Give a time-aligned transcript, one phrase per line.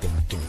[0.00, 0.40] Pontón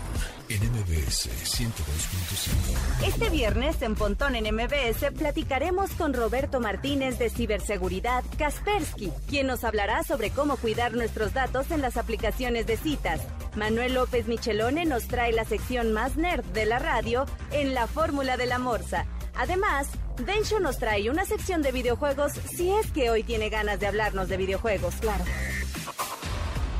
[0.50, 3.08] en MBS 102.5.
[3.08, 9.64] Este viernes en Pontón en MBS platicaremos con Roberto Martínez de Ciberseguridad Kaspersky, quien nos
[9.64, 13.22] hablará sobre cómo cuidar nuestros datos en las aplicaciones de citas.
[13.56, 18.38] Manuel López Michelone nos trae la sección más nerd de la radio en la Fórmula
[18.38, 19.06] de la Morsa.
[19.36, 19.88] Además,
[20.26, 24.30] Densho nos trae una sección de videojuegos si es que hoy tiene ganas de hablarnos
[24.30, 25.26] de videojuegos, claro.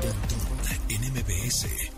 [0.00, 0.38] Pontón
[0.88, 1.97] en MBS.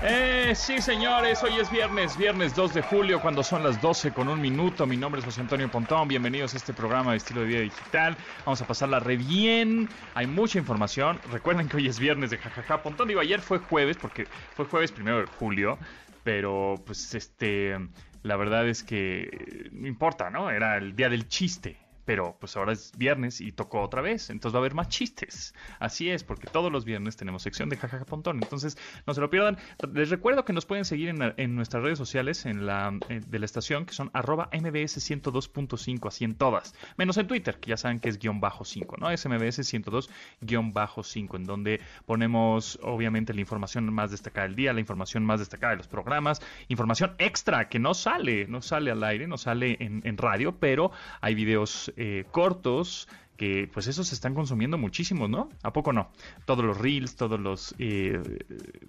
[0.00, 4.28] Eh, sí, señores, hoy es viernes, viernes 2 de julio, cuando son las 12 con
[4.28, 4.86] un minuto.
[4.86, 6.06] Mi nombre es José Antonio Pontón.
[6.06, 8.16] Bienvenidos a este programa de estilo de vida digital.
[8.44, 9.88] Vamos a pasarla re bien.
[10.14, 11.18] Hay mucha información.
[11.32, 13.08] Recuerden que hoy es viernes de jajaja Pontón.
[13.08, 15.78] Digo, ayer fue jueves, porque fue jueves primero de julio.
[16.22, 17.76] Pero, pues, este,
[18.22, 20.50] la verdad es que no importa, ¿no?
[20.50, 24.54] Era el día del chiste pero pues ahora es viernes y tocó otra vez, entonces
[24.54, 25.54] va a haber más chistes.
[25.78, 29.28] Así es, porque todos los viernes tenemos sección de jajaja pontón, entonces no se lo
[29.28, 29.58] pierdan.
[29.92, 33.38] Les recuerdo que nos pueden seguir en, en nuestras redes sociales en la, eh, de
[33.38, 37.76] la estación, que son arroba mbs 102.5, así en todas, menos en Twitter, que ya
[37.76, 39.10] saben que es guion bajo 5, ¿no?
[39.10, 40.08] Es mbs 102
[40.40, 45.26] guion bajo 5, en donde ponemos obviamente la información más destacada del día, la información
[45.26, 49.36] más destacada de los programas, información extra que no sale, no sale al aire, no
[49.36, 54.78] sale en, en radio, pero hay videos eh, cortos que pues esos se están consumiendo
[54.78, 55.48] muchísimo, ¿no?
[55.62, 56.10] ¿A poco no?
[56.44, 58.20] Todos los reels, todos los eh,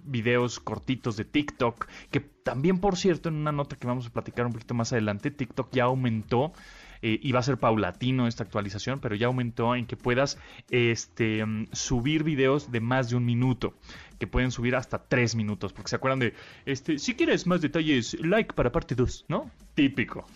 [0.02, 4.46] videos cortitos de TikTok, que también por cierto en una nota que vamos a platicar
[4.46, 6.52] un poquito más adelante, TikTok ya aumentó
[7.02, 10.36] eh, y va a ser paulatino esta actualización, pero ya aumentó en que puedas
[10.70, 13.74] este, subir videos de más de un minuto,
[14.18, 16.34] que pueden subir hasta tres minutos, porque se acuerdan de,
[16.66, 19.50] este, si quieres más detalles, like para parte 2, ¿no?
[19.74, 20.26] Típico.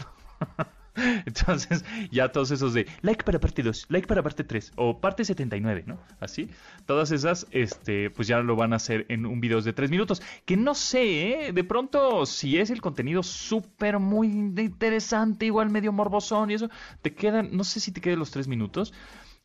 [1.27, 5.25] Entonces, ya todos esos de like para parte 2, like para parte 3 o parte
[5.25, 5.99] 79, ¿no?
[6.21, 6.51] Así,
[6.87, 10.23] todas esas, este, pues ya lo van a hacer en un video de 3 minutos.
[10.45, 11.53] Que no sé, ¿eh?
[11.53, 16.71] de pronto, si es el contenido súper muy interesante, igual medio morbosón y eso,
[17.03, 18.93] te quedan, no sé si te quedan los 3 minutos.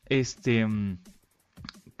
[0.06, 0.66] Este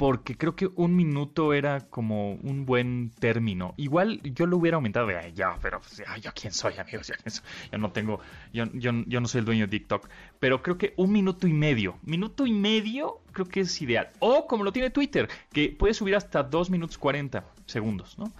[0.00, 3.74] porque creo que un minuto era como un buen término.
[3.76, 7.12] Igual yo lo hubiera aumentado de "Ay, ya, pero pues, ya, yo quién soy, amigos?
[7.70, 8.18] Yo no tengo,
[8.50, 10.08] yo, yo, yo no soy el dueño de TikTok,
[10.38, 14.08] pero creo que un minuto y medio, minuto y medio creo que es ideal.
[14.20, 18.32] O como lo tiene Twitter, que puede subir hasta 2 minutos 40 segundos, ¿no?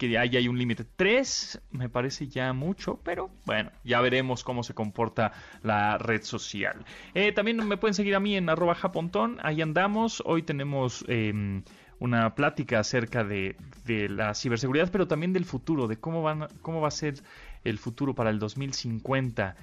[0.00, 0.84] Que ahí hay un límite.
[0.96, 6.86] Tres me parece ya mucho, pero bueno, ya veremos cómo se comporta la red social.
[7.12, 10.22] Eh, también me pueden seguir a mí en arroba japontón, ahí andamos.
[10.24, 11.62] Hoy tenemos eh,
[11.98, 16.80] una plática acerca de, de, la ciberseguridad, pero también del futuro, de cómo, van, cómo
[16.80, 17.16] va a ser
[17.62, 19.54] el futuro para el 2050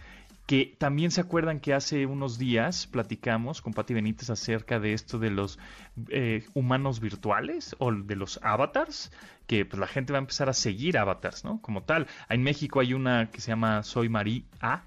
[0.48, 5.20] que también se acuerdan que hace unos días platicamos con Pati Benítez acerca de esto
[5.20, 5.60] de los
[6.08, 9.12] eh, humanos virtuales o de los avatars,
[9.46, 11.62] que pues la gente va a empezar a seguir avatars, ¿no?
[11.62, 12.08] Como tal.
[12.30, 14.84] En México hay una que se llama Soy María A,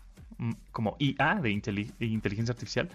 [0.73, 2.89] como IA de, inteligencia artificial.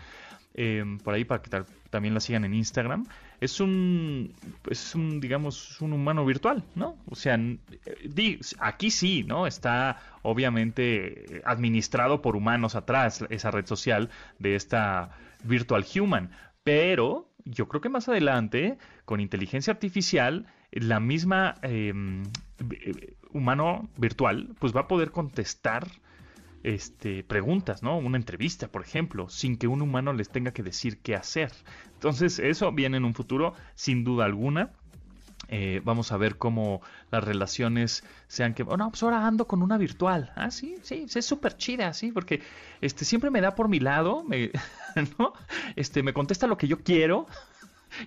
[0.56, 1.52] Eh, por ahí para que
[1.92, 3.06] también la sigan en Instagram.
[3.41, 4.34] Es un,
[4.69, 6.97] es un, digamos, un humano virtual, ¿no?
[7.09, 9.47] O sea, di, aquí sí, ¿no?
[9.47, 14.09] Está obviamente administrado por humanos atrás esa red social
[14.40, 15.12] de esta
[15.44, 16.31] Virtual Human,
[16.63, 21.94] pero yo creo que más adelante, con inteligencia artificial, la misma eh,
[23.31, 25.88] humano virtual, pues va a poder contestar
[26.66, 27.96] este, preguntas, ¿no?
[28.00, 31.52] Una entrevista, por ejemplo, sin que un humano les tenga que decir qué hacer.
[31.94, 34.72] Entonces, eso viene en un futuro, sin duda alguna.
[35.48, 36.81] Eh, vamos a ver cómo
[37.12, 40.31] las relaciones sean que, oh, no, pues ahora ando con una virtual.
[40.36, 42.42] Ah, sí, sí, es súper chida, sí, porque
[42.81, 44.50] este, siempre me da por mi lado, me,
[45.20, 45.34] ¿no?
[45.75, 47.28] Este, me contesta lo que yo quiero.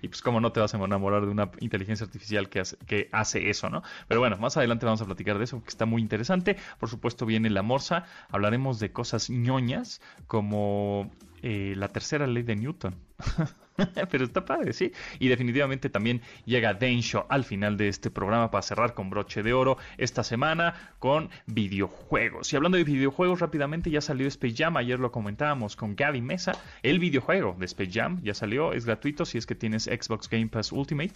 [0.02, 3.08] Y pues como no te vas a enamorar de una inteligencia artificial que hace, que
[3.12, 3.82] hace eso, ¿no?
[4.08, 6.56] Pero bueno, más adelante vamos a platicar de eso, que está muy interesante.
[6.78, 11.10] Por supuesto viene la morsa, hablaremos de cosas ñoñas como
[11.42, 12.94] eh, la tercera ley de Newton.
[14.10, 14.92] Pero está padre, sí.
[15.18, 19.52] Y definitivamente también llega Densho al final de este programa para cerrar con broche de
[19.52, 22.52] oro esta semana con videojuegos.
[22.52, 24.76] Y hablando de videojuegos, rápidamente ya salió Space Jam.
[24.76, 26.52] Ayer lo comentábamos con Gaby Mesa.
[26.82, 28.72] El videojuego de Space Jam ya salió.
[28.72, 31.14] Es gratuito si es que tienes Xbox Game Pass Ultimate.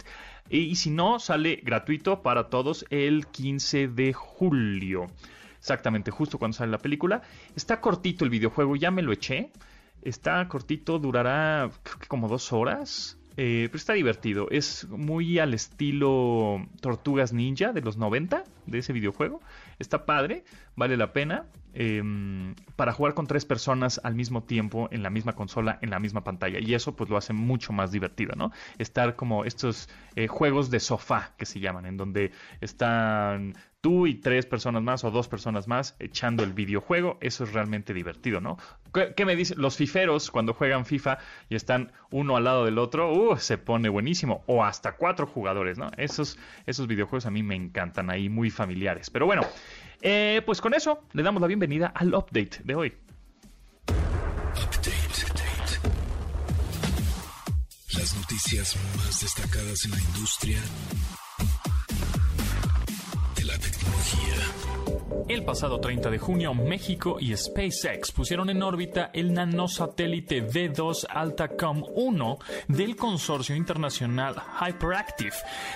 [0.49, 5.07] Y, y si no, sale gratuito para todos el 15 de julio.
[5.63, 7.21] Exactamente, justo cuando sale la película.
[7.55, 9.49] Está cortito el videojuego, ya me lo eché.
[10.03, 13.17] Está cortito, durará creo que como dos horas.
[13.35, 14.47] Eh, pero está divertido.
[14.51, 19.41] Es muy al estilo Tortugas Ninja de los 90 de ese videojuego.
[19.79, 20.43] Está padre,
[20.75, 21.45] vale la pena.
[21.75, 25.99] Em, para jugar con tres personas al mismo tiempo en la misma consola, en la
[25.99, 26.59] misma pantalla.
[26.59, 28.51] Y eso pues lo hace mucho más divertido, ¿no?
[28.77, 34.15] Estar como estos eh, juegos de sofá que se llaman, en donde están tú y
[34.15, 38.57] tres personas más o dos personas más echando el videojuego, eso es realmente divertido, ¿no?
[38.93, 39.59] ¿Qué, me dicen?
[39.59, 41.17] Los fiferos cuando juegan FIFA
[41.49, 44.41] y están uno al lado del otro, uh, se pone buenísimo.
[44.47, 45.91] O hasta cuatro jugadores, ¿no?
[45.97, 49.09] Esos, esos videojuegos a mí me encantan ahí, muy familiares.
[49.09, 49.41] Pero bueno,
[50.01, 52.93] eh, pues con eso le damos la bienvenida al update de hoy.
[57.97, 60.59] Las noticias más destacadas en la industria
[65.33, 71.83] El pasado 30 de junio, México y SpaceX pusieron en órbita el nanosatélite V2 Altacom
[71.95, 72.37] 1
[72.67, 75.33] del consorcio internacional Hyperactive.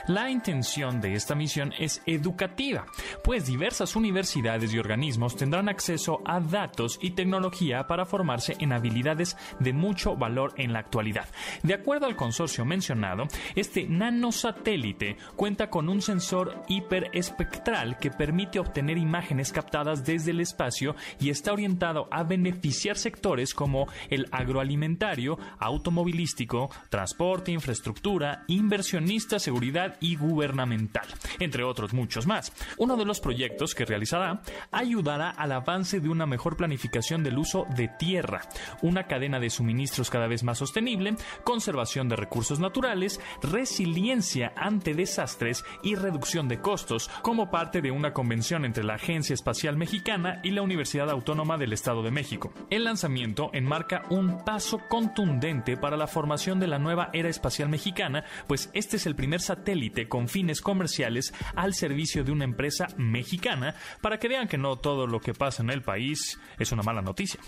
[0.09, 2.85] La intención de esta misión es educativa,
[3.23, 9.37] pues diversas universidades y organismos tendrán acceso a datos y tecnología para formarse en habilidades
[9.59, 11.25] de mucho valor en la actualidad.
[11.63, 13.23] De acuerdo al consorcio mencionado,
[13.55, 20.95] este nanosatélite cuenta con un sensor hiperespectral que permite obtener imágenes captadas desde el espacio
[21.19, 30.15] y está orientado a beneficiar sectores como el agroalimentario, automovilístico, transporte, infraestructura, inversionista, seguridad y
[30.15, 31.07] gubernamental,
[31.39, 32.51] entre otros muchos más.
[32.77, 34.41] Uno de los proyectos que realizará
[34.71, 38.41] ayudará al avance de una mejor planificación del uso de tierra,
[38.81, 45.63] una cadena de suministros cada vez más sostenible, conservación de recursos naturales, resiliencia ante desastres
[45.83, 50.51] y reducción de costos, como parte de una convención entre la Agencia Espacial Mexicana y
[50.51, 52.51] la Universidad Autónoma del Estado de México.
[52.71, 58.25] El lanzamiento enmarca un paso contundente para la formación de la nueva era espacial mexicana,
[58.47, 63.75] pues este es el primer satélite con fines comerciales al servicio de una empresa mexicana,
[64.01, 67.01] para que vean que no todo lo que pasa en el país es una mala
[67.01, 67.39] noticia.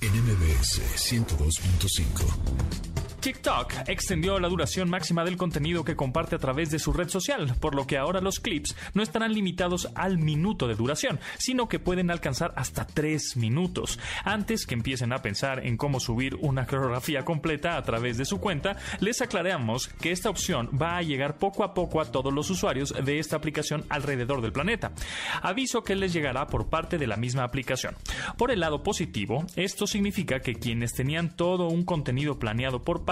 [0.00, 2.91] NMBS 102.5
[3.22, 7.54] TikTok extendió la duración máxima del contenido que comparte a través de su red social,
[7.60, 11.78] por lo que ahora los clips no estarán limitados al minuto de duración, sino que
[11.78, 14.00] pueden alcanzar hasta tres minutos.
[14.24, 18.40] Antes que empiecen a pensar en cómo subir una coreografía completa a través de su
[18.40, 22.50] cuenta, les aclaramos que esta opción va a llegar poco a poco a todos los
[22.50, 24.90] usuarios de esta aplicación alrededor del planeta.
[25.42, 27.94] Aviso que les llegará por parte de la misma aplicación.
[28.36, 33.04] Por el lado positivo, esto significa que quienes tenían todo un contenido planeado por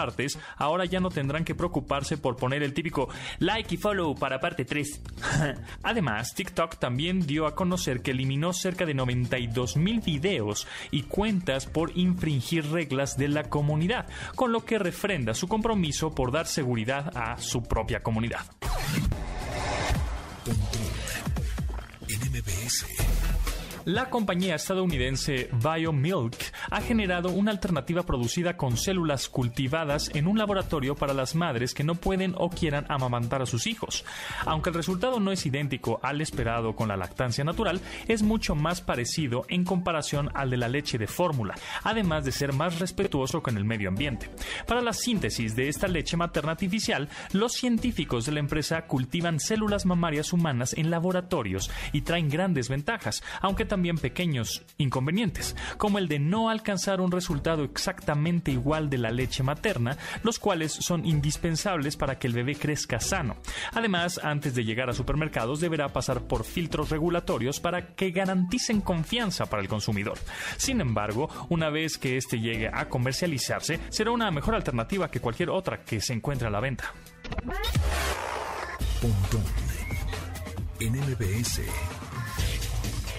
[0.56, 3.08] ahora ya no tendrán que preocuparse por poner el típico
[3.38, 5.00] like y follow para parte 3.
[5.82, 11.66] Además, TikTok también dio a conocer que eliminó cerca de 92 mil videos y cuentas
[11.66, 17.16] por infringir reglas de la comunidad, con lo que refrenda su compromiso por dar seguridad
[17.16, 18.46] a su propia comunidad.
[23.86, 26.36] La compañía estadounidense BioMilk
[26.70, 31.82] ha generado una alternativa producida con células cultivadas en un laboratorio para las madres que
[31.82, 34.04] no pueden o quieran amamantar a sus hijos.
[34.44, 38.82] Aunque el resultado no es idéntico al esperado con la lactancia natural, es mucho más
[38.82, 43.56] parecido en comparación al de la leche de fórmula, además de ser más respetuoso con
[43.56, 44.28] el medio ambiente.
[44.66, 49.86] Para la síntesis de esta leche materna artificial, los científicos de la empresa cultivan células
[49.86, 56.18] mamarias humanas en laboratorios y traen grandes ventajas, aunque también pequeños inconvenientes, como el de
[56.18, 62.18] no alcanzar un resultado exactamente igual de la leche materna, los cuales son indispensables para
[62.18, 63.36] que el bebé crezca sano.
[63.72, 69.46] Además, antes de llegar a supermercados deberá pasar por filtros regulatorios para que garanticen confianza
[69.46, 70.18] para el consumidor.
[70.56, 75.50] Sin embargo, una vez que este llegue a comercializarse, será una mejor alternativa que cualquier
[75.50, 76.92] otra que se encuentre a la venta.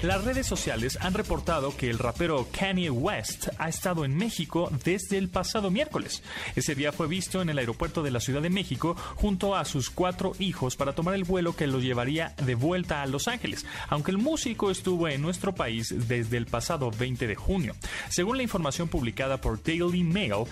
[0.02, 5.20] Las redes sociales han reportado que el rapero Kanye West ha estado en México desde
[5.20, 6.24] el pasado miércoles.
[6.56, 9.92] Ese día fue visto en el aeropuerto de la Ciudad de México junto a sus
[9.92, 14.10] cuatro hijos para tomar el vuelo que los llevaría de vuelta a Los Ángeles, aunque
[14.10, 17.76] el músico estuvo en nuestro país desde el pasado 20 de junio.
[18.10, 20.46] Según la información publicada por Daily Mail,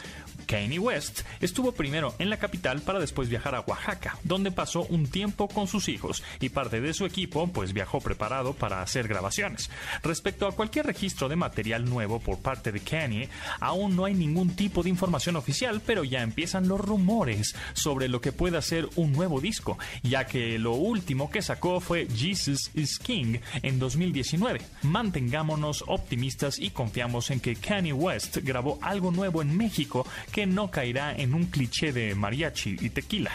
[0.49, 5.05] Kanye West estuvo primero en la capital para después viajar a Oaxaca, donde pasó un
[5.05, 9.69] tiempo con sus hijos y parte de su equipo pues viajó preparado para hacer grabaciones.
[10.01, 13.29] Respecto a cualquier registro de material nuevo por parte de Kanye,
[13.59, 18.19] aún no hay ningún tipo de información oficial, pero ya empiezan los rumores sobre lo
[18.19, 22.97] que pueda ser un nuevo disco, ya que lo último que sacó fue Jesus is
[22.97, 24.61] King en 2019.
[24.81, 30.07] Mantengámonos optimistas y confiamos en que Kanye West grabó algo nuevo en México
[30.45, 33.31] no caerá en un cliché de mariachi y tequila.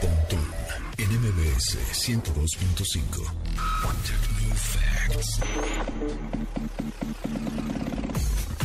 [0.00, 0.46] Pontón
[0.98, 3.52] en MBS 102.5.
[4.54, 5.40] Facts.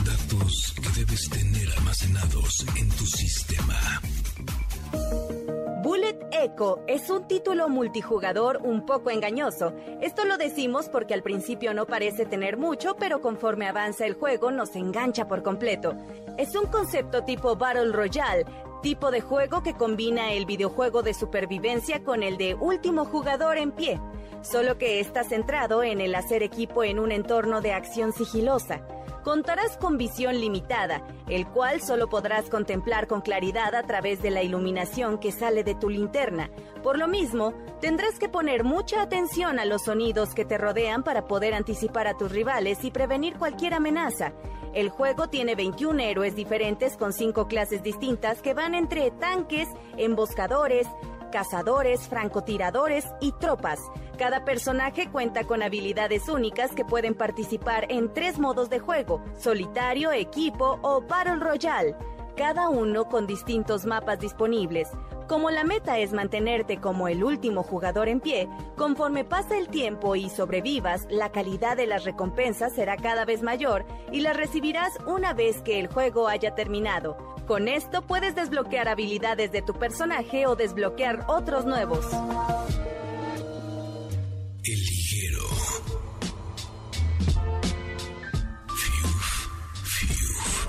[0.03, 4.01] Datos que debes tener almacenados en tu sistema.
[6.88, 9.74] Es un título multijugador un poco engañoso.
[10.01, 14.51] Esto lo decimos porque al principio no parece tener mucho, pero conforme avanza el juego
[14.51, 15.96] nos engancha por completo.
[16.38, 18.46] Es un concepto tipo Battle Royale,
[18.82, 23.72] tipo de juego que combina el videojuego de supervivencia con el de último jugador en
[23.72, 24.00] pie,
[24.42, 28.82] solo que está centrado en el hacer equipo en un entorno de acción sigilosa.
[29.27, 34.41] Contarás con visión limitada, el cual solo podrás contemplar con claridad a través de la
[34.41, 36.50] iluminación que sale de tu linterna.
[36.81, 41.27] Por lo mismo, tendrás que poner mucha atención a los sonidos que te rodean para
[41.27, 44.31] poder anticipar a tus rivales y prevenir cualquier amenaza.
[44.74, 49.67] El juego tiene 21 héroes diferentes con 5 clases distintas que van entre tanques,
[49.98, 50.88] emboscadores,
[51.31, 53.79] cazadores, francotiradores y tropas.
[54.17, 60.12] Cada personaje cuenta con habilidades únicas que pueden participar en tres modos de juego, solitario,
[60.12, 61.96] equipo o Battle Royale,
[62.36, 64.89] cada uno con distintos mapas disponibles.
[65.27, 70.15] Como la meta es mantenerte como el último jugador en pie, conforme pasa el tiempo
[70.15, 75.34] y sobrevivas, la calidad de las recompensas será cada vez mayor y las recibirás una
[75.34, 77.37] vez que el juego haya terminado.
[77.48, 82.06] Con esto puedes desbloquear habilidades de tu personaje o desbloquear otros nuevos.
[84.66, 85.48] El liguero.
[88.68, 89.48] Fiuf,
[89.82, 90.68] fiuf.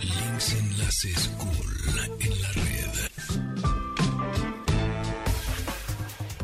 [0.00, 1.74] Links enlaces cool
[2.20, 2.64] en la red.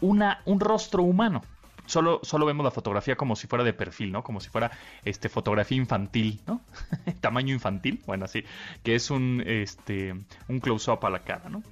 [0.00, 1.42] una, un rostro humano.
[1.86, 4.22] Solo, solo vemos la fotografía como si fuera de perfil, ¿no?
[4.22, 4.70] Como si fuera
[5.04, 6.60] este, fotografía infantil, ¿no?
[7.20, 8.44] Tamaño infantil, bueno, así,
[8.82, 10.14] que es un, este,
[10.48, 11.62] un close-up a la cara, ¿no?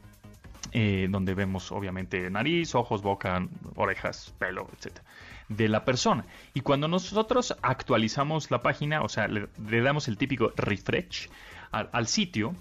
[0.72, 5.04] Eh, donde vemos obviamente nariz, ojos, boca, orejas, pelo, etcétera,
[5.48, 6.24] de la persona.
[6.52, 9.48] Y cuando nosotros actualizamos la página, o sea, le,
[9.82, 11.28] damos el típico refresh
[11.70, 12.54] al sitio,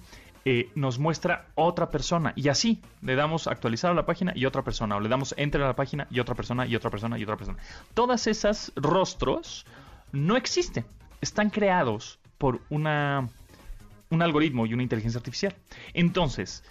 [0.45, 2.33] eh, nos muestra otra persona.
[2.35, 4.97] Y así le damos actualizar a la página y otra persona.
[4.97, 7.37] O le damos enter a la página y otra persona y otra persona y otra
[7.37, 7.59] persona.
[7.93, 9.65] Todas esas rostros
[10.11, 10.85] no existen.
[11.21, 13.29] Están creados por una,
[14.09, 15.55] un algoritmo y una inteligencia artificial.
[15.93, 16.63] Entonces,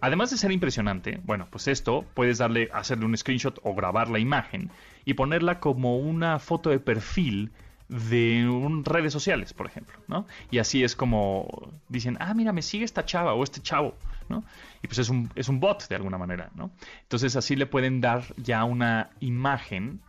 [0.00, 4.20] además de ser impresionante, bueno, pues esto puedes darle, hacerle un screenshot o grabar la
[4.20, 4.70] imagen
[5.04, 7.50] y ponerla como una foto de perfil
[7.88, 10.26] de un, redes sociales, por ejemplo, ¿no?
[10.50, 13.94] Y así es como dicen, ah, mira, me sigue esta chava o este chavo,
[14.28, 14.44] ¿no?
[14.82, 16.70] Y pues es un, es un bot de alguna manera, ¿no?
[17.02, 20.00] Entonces así le pueden dar ya una imagen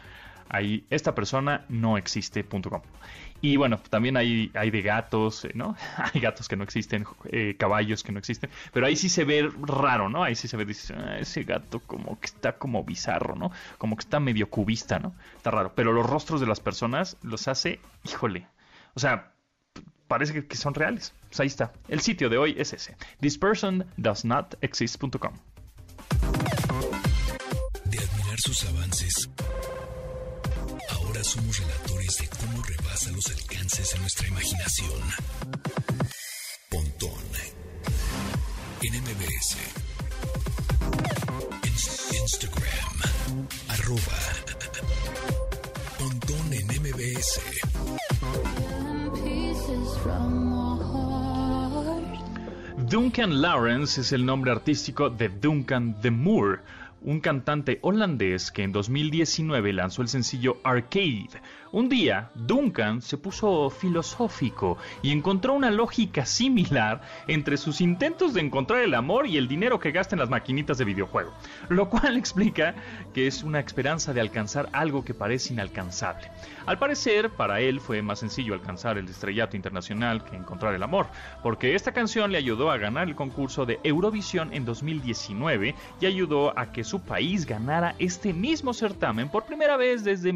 [0.48, 2.82] Ahí, esta persona no existe.com.
[3.42, 5.76] Y bueno, también hay, hay de gatos, ¿no?
[6.14, 9.50] hay gatos que no existen, eh, caballos que no existen, pero ahí sí se ve
[9.60, 10.22] raro, ¿no?
[10.22, 13.50] Ahí sí se ve, dices, ah, ese gato como que está como bizarro, ¿no?
[13.78, 15.16] Como que está medio cubista, ¿no?
[15.36, 15.72] Está raro.
[15.74, 18.46] Pero los rostros de las personas los hace, híjole.
[18.94, 19.32] O sea,
[20.06, 21.12] parece que, son reales.
[21.28, 21.72] Pues ahí está.
[21.88, 22.96] El sitio de hoy es ese.
[23.20, 25.32] thispersondoesnotexist.com.
[27.86, 29.28] De admirar sus avances,
[31.24, 35.00] somos relatores de cómo rebasa los alcances de nuestra imaginación.
[36.68, 37.22] Pontón
[38.82, 39.56] en MBS.
[42.12, 44.00] Instagram, arroba
[45.98, 47.40] Pontón en MBS.
[52.88, 56.60] Duncan Lawrence es el nombre artístico de Duncan de Moore
[57.04, 61.40] un cantante holandés que en 2019 lanzó el sencillo Arcade.
[61.74, 68.42] Un día, Duncan se puso filosófico y encontró una lógica similar entre sus intentos de
[68.42, 71.32] encontrar el amor y el dinero que gasta en las maquinitas de videojuego,
[71.70, 72.74] lo cual explica
[73.14, 76.30] que es una esperanza de alcanzar algo que parece inalcanzable.
[76.66, 81.06] Al parecer, para él fue más sencillo alcanzar el estrellato internacional que encontrar el amor,
[81.42, 86.56] porque esta canción le ayudó a ganar el concurso de Eurovisión en 2019 y ayudó
[86.58, 90.34] a que su país ganara este mismo certamen por primera vez desde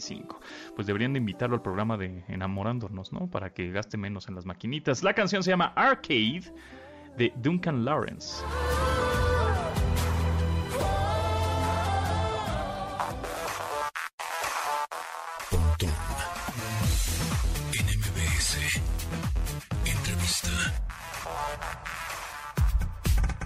[0.00, 0.40] 1975.
[0.74, 3.28] Pues deberían de invitarlo al programa de Enamorándonos, ¿no?
[3.30, 5.02] Para que gaste menos en las maquinitas.
[5.02, 6.52] La canción se llama Arcade
[7.16, 8.42] de Duncan Lawrence.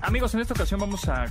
[0.02, 1.24] Amigos, en esta ocasión vamos a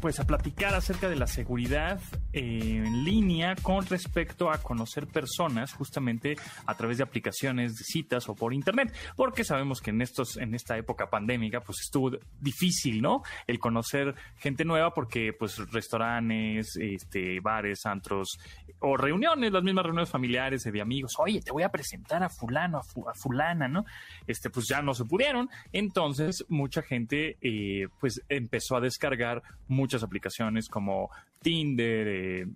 [0.00, 2.00] pues a platicar acerca de la seguridad
[2.32, 6.36] eh, en línea con respecto a conocer personas justamente
[6.66, 10.54] a través de aplicaciones de citas o por internet, porque sabemos que en estos en
[10.54, 12.10] esta época pandémica pues estuvo
[12.40, 13.22] difícil, ¿no?
[13.46, 18.38] El conocer gente nueva porque pues restaurantes, este bares, antros
[18.88, 22.78] o reuniones, las mismas reuniones familiares de amigos, oye, te voy a presentar a fulano,
[22.78, 23.84] a, fulana, ¿no?
[24.28, 30.04] Este pues ya no se pudieron, entonces mucha gente eh, pues empezó a descargar muchas
[30.04, 31.10] aplicaciones como
[31.42, 32.46] Tinder, eh,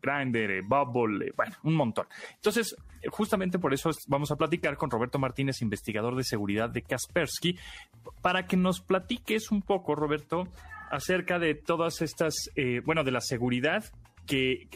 [0.00, 2.06] Grindr, eh, Bubble, eh, bueno, un montón.
[2.36, 2.76] Entonces,
[3.08, 7.58] justamente por eso vamos a platicar con Roberto Martínez, investigador de seguridad de Kaspersky,
[8.22, 10.46] para que nos platiques un poco, Roberto,
[10.92, 12.34] acerca de todas estas,
[12.84, 13.84] bueno, de la seguridad
[14.26, 14.68] que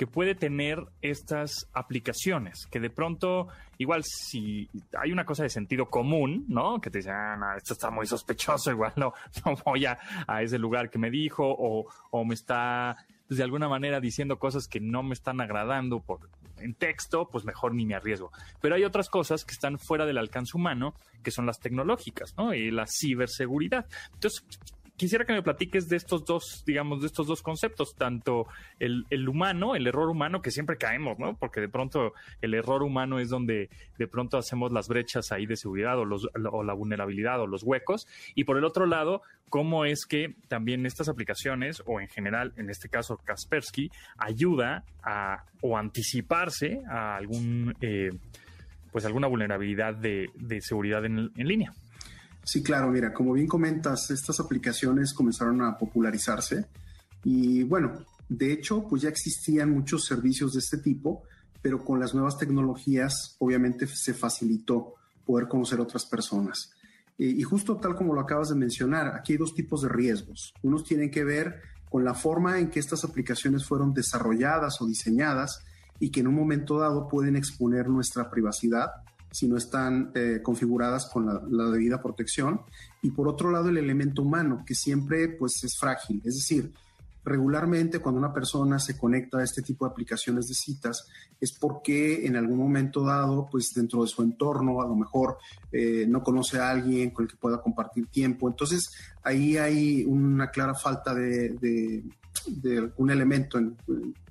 [0.00, 4.66] que puede tener estas aplicaciones, que de pronto, igual si
[4.98, 6.80] hay una cosa de sentido común, ¿no?
[6.80, 9.12] Que te dicen, ah, esto está muy sospechoso, igual no,
[9.44, 9.98] no voy a,
[10.40, 12.96] ese lugar que me dijo o, o me está
[13.28, 17.44] pues, de alguna manera diciendo cosas que no me están agradando por, en texto, pues
[17.44, 18.32] mejor ni me arriesgo.
[18.62, 22.54] Pero hay otras cosas que están fuera del alcance humano, que son las tecnológicas, ¿no?
[22.54, 23.84] Y la ciberseguridad.
[24.14, 24.46] Entonces,
[25.00, 28.46] quisiera que me platiques de estos dos, digamos, de estos dos conceptos, tanto
[28.78, 31.38] el, humano, el error humano, que siempre caemos, ¿no?
[31.38, 35.56] Porque de pronto el error humano es donde de pronto hacemos las brechas ahí de
[35.56, 38.06] seguridad o, los, o la vulnerabilidad o los huecos.
[38.34, 42.68] Y por el otro lado, cómo es que también estas aplicaciones, o en general, en
[42.68, 48.10] este caso Kaspersky, ayuda a o anticiparse a algún, eh,
[48.92, 50.28] pues alguna vulnerabilidad de,
[50.60, 51.72] seguridad en línea.
[52.50, 56.66] Sí, claro, mira, como bien comentas, estas aplicaciones comenzaron a popularizarse
[57.22, 61.22] y bueno, de hecho, pues ya existían muchos servicios de este tipo,
[61.62, 66.72] pero con las nuevas tecnologías obviamente se facilitó poder conocer otras personas.
[67.16, 70.52] Y justo tal como lo acabas de mencionar, aquí hay dos tipos de riesgos.
[70.64, 75.62] Unos tienen que ver con la forma en que estas aplicaciones fueron desarrolladas o diseñadas
[76.00, 78.90] y que en un momento dado pueden exponer nuestra privacidad
[79.30, 82.62] si no están eh, configuradas con la, debida protección.
[83.02, 86.20] Y por otro lado, el elemento humano, que siempre pues, es frágil.
[86.24, 86.72] Es decir,
[87.24, 91.06] regularmente cuando una persona se conecta a este tipo de aplicaciones de citas
[91.40, 95.38] es porque en algún momento dado, pues dentro de su entorno, a lo mejor
[95.70, 98.48] eh, no conoce a alguien con el que pueda compartir tiempo.
[98.48, 98.90] Entonces,
[99.22, 103.58] ahí hay una clara falta de, de, un elemento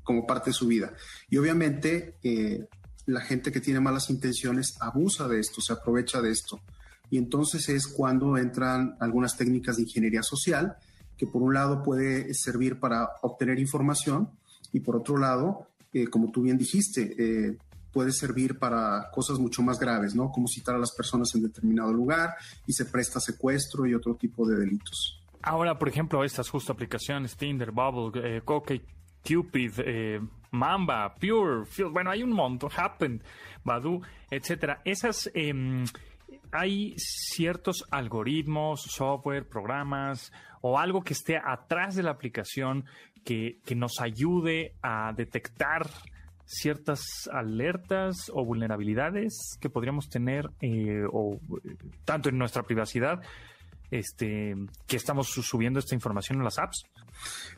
[0.04, 0.92] como parte de su vida.
[1.30, 2.68] Y obviamente, eh,
[3.10, 6.62] la gente que tiene malas intenciones abusa de esto, se aprovecha de esto.
[7.10, 10.76] Y entonces es cuando entran algunas técnicas de ingeniería social,
[11.18, 14.30] que por un lado puede servir para obtener información
[14.72, 17.58] y por otro lado, eh, como tú bien dijiste, eh,
[17.92, 20.32] puede servir para cosas mucho más graves, ¿no?
[20.32, 22.36] Como citar a las personas en determinado lugar
[22.68, 25.20] y se presta secuestro y otro tipo de delitos.
[25.42, 28.84] Ahora, por ejemplo, estas justo aplicaciones, Tinder, Bubble, eh, Coke,
[29.28, 33.22] Cupid, eh, Mamba, Pure, bueno, hay un montón, Happen,
[33.64, 34.82] Badu, etcétera.
[34.86, 35.86] Esas, em,
[36.52, 40.32] hay ciertos algoritmos, software, programas
[40.62, 42.86] o algo que esté atrás de la aplicación
[43.24, 45.88] que, que nos ayude a detectar
[46.46, 51.40] ciertas alertas o vulnerabilidades que podríamos tener eh, o
[52.06, 53.22] tanto en nuestra privacidad
[53.92, 54.56] este,
[54.88, 56.86] que estamos subiendo esta información en las apps?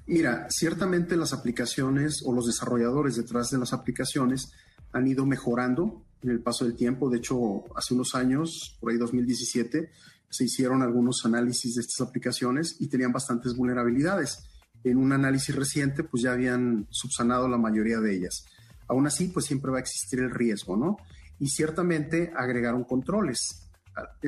[0.07, 4.51] Mira, ciertamente las aplicaciones o los desarrolladores detrás de las aplicaciones
[4.91, 7.09] han ido mejorando en el paso del tiempo.
[7.09, 9.89] De hecho, hace unos años, por ahí 2017,
[10.29, 14.39] se hicieron algunos análisis de estas aplicaciones y tenían bastantes vulnerabilidades.
[14.83, 18.45] En un análisis reciente, pues ya habían subsanado la mayoría de ellas.
[18.87, 20.97] Aún así, pues siempre va a existir el riesgo, ¿no?
[21.39, 23.69] Y ciertamente agregaron controles.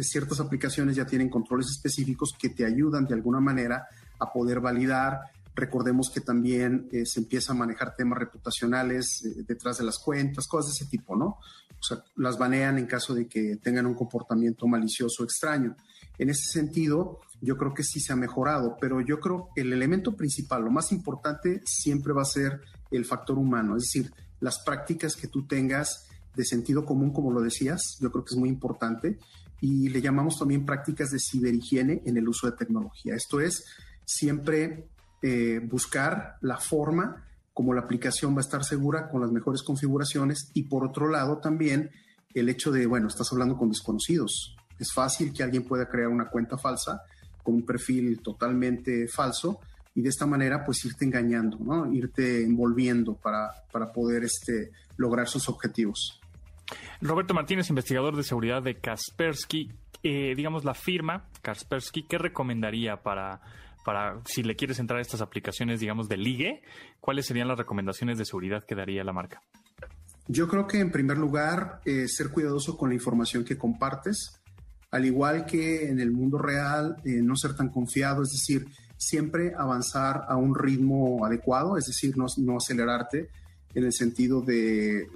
[0.01, 3.87] Ciertas aplicaciones ya tienen controles específicos que te ayudan de alguna manera
[4.19, 9.77] a poder validar Recordemos que también eh, se empieza a manejar temas reputacionales eh, detrás
[9.77, 11.25] de las cuentas, cosas de ese tipo, ¿no?
[11.25, 15.75] O sea, las banean en caso de que tengan un comportamiento malicioso extraño.
[16.17, 19.73] En ese sentido, yo creo que sí se ha mejorado, pero yo creo que el
[19.73, 24.59] elemento principal, lo más importante, siempre va a ser el factor humano, es decir, las
[24.59, 28.49] prácticas que tú tengas de sentido común, como lo decías, yo creo que es muy
[28.49, 29.19] importante,
[29.61, 33.15] y le llamamos también prácticas de ciberhigiene en el uso de tecnología.
[33.15, 33.63] Esto es,
[34.05, 34.87] siempre
[35.21, 40.49] eh, buscar la forma como la aplicación va a estar segura con las mejores configuraciones
[40.53, 41.91] y por otro lado también
[42.33, 44.55] el hecho de, bueno, estás hablando con desconocidos.
[44.79, 47.03] Es fácil que alguien pueda crear una cuenta falsa
[47.43, 49.59] con un perfil totalmente falso
[49.93, 51.93] y de esta manera pues irte engañando, ¿no?
[51.93, 56.19] irte envolviendo para, para poder este, lograr sus objetivos.
[57.01, 63.41] Roberto Martínez, investigador de seguridad de Kaspersky, eh, digamos la firma Kaspersky, ¿qué recomendaría para
[63.83, 66.61] para si le quieres entrar a estas aplicaciones, digamos, de ligue,
[66.99, 69.41] ¿cuáles serían las recomendaciones de seguridad que daría la marca?
[70.27, 74.39] Yo creo que en primer lugar, eh, ser cuidadoso con la información que compartes,
[74.91, 79.53] al igual que en el mundo real, eh, no ser tan confiado, es decir, siempre
[79.57, 83.29] avanzar a un ritmo adecuado, es decir, no, no acelerarte
[83.73, 85.07] en el sentido de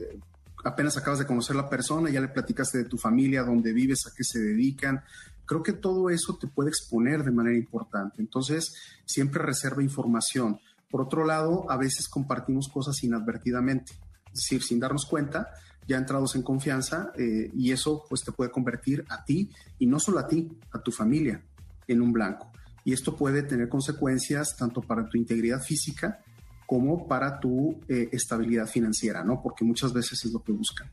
[0.66, 4.12] apenas acabas de conocer la persona, ya le platicaste de tu familia, dónde vives, a
[4.16, 5.02] qué se dedican,
[5.48, 8.22] creo que todo eso te puede exponer de manera importante.
[8.22, 10.60] Entonces, siempre reserva información.
[10.90, 13.94] Por otro lado, a veces compartimos cosas inadvertidamente,
[14.28, 15.50] es decir, sin darnos cuenta,
[15.88, 20.00] ya entrados en confianza, eh, y eso pues te puede convertir a ti, y no
[20.00, 21.42] solo a ti, a tu familia,
[21.88, 22.52] en un blanco.
[22.84, 26.20] Y esto puede tener consecuencias tanto para tu integridad física
[26.66, 29.42] como para tu eh, estabilidad financiera, ¿no?
[29.42, 30.90] Porque muchas veces es lo que buscan.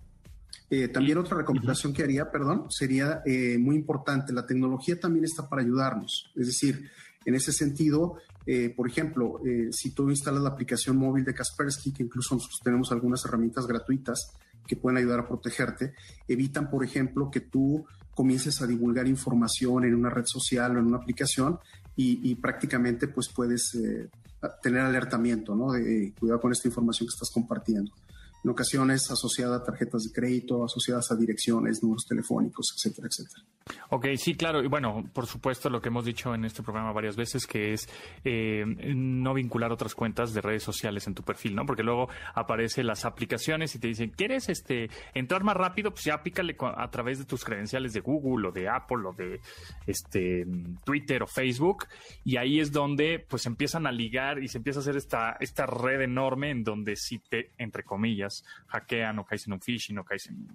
[0.76, 5.48] Eh, también otra recomendación que haría, perdón, sería eh, muy importante, la tecnología también está
[5.48, 6.32] para ayudarnos.
[6.34, 6.90] Es decir,
[7.24, 12.02] en ese sentido, eh, por ejemplo, si tú instalas la aplicación móvil de Kaspersky, que
[12.02, 14.32] incluso nosotros tenemos algunas herramientas gratuitas
[14.66, 15.94] que pueden ayudar a protegerte,
[16.26, 20.86] evitan, por ejemplo, que tú comiences a divulgar información en una red social o en
[20.86, 21.60] una aplicación
[21.94, 23.78] y, y prácticamente pues puedes
[24.60, 25.72] tener alertamiento, ¿no?
[25.72, 27.92] De cuidado con esta información que estás compartiendo
[28.44, 33.44] en ocasiones asociada a tarjetas de crédito, asociadas a direcciones, números telefónicos, etcétera, etcétera.
[33.88, 34.62] Ok, sí, claro.
[34.62, 37.88] Y bueno, por supuesto, lo que hemos dicho en este programa varias veces, que es
[38.24, 41.64] eh, no vincular otras cuentas de redes sociales en tu perfil, ¿no?
[41.64, 45.90] Porque luego aparecen las aplicaciones y te dicen, ¿quieres este entrar más rápido?
[45.90, 49.40] Pues ya pícale a través de tus credenciales de Google o de Apple o de
[49.86, 50.46] este
[50.84, 51.86] Twitter o Facebook.
[52.24, 55.64] Y ahí es donde pues empiezan a ligar y se empieza a hacer esta, esta
[55.64, 58.33] red enorme en donde si te, entre comillas,
[58.66, 60.48] hackean o caes en un phishing o caes en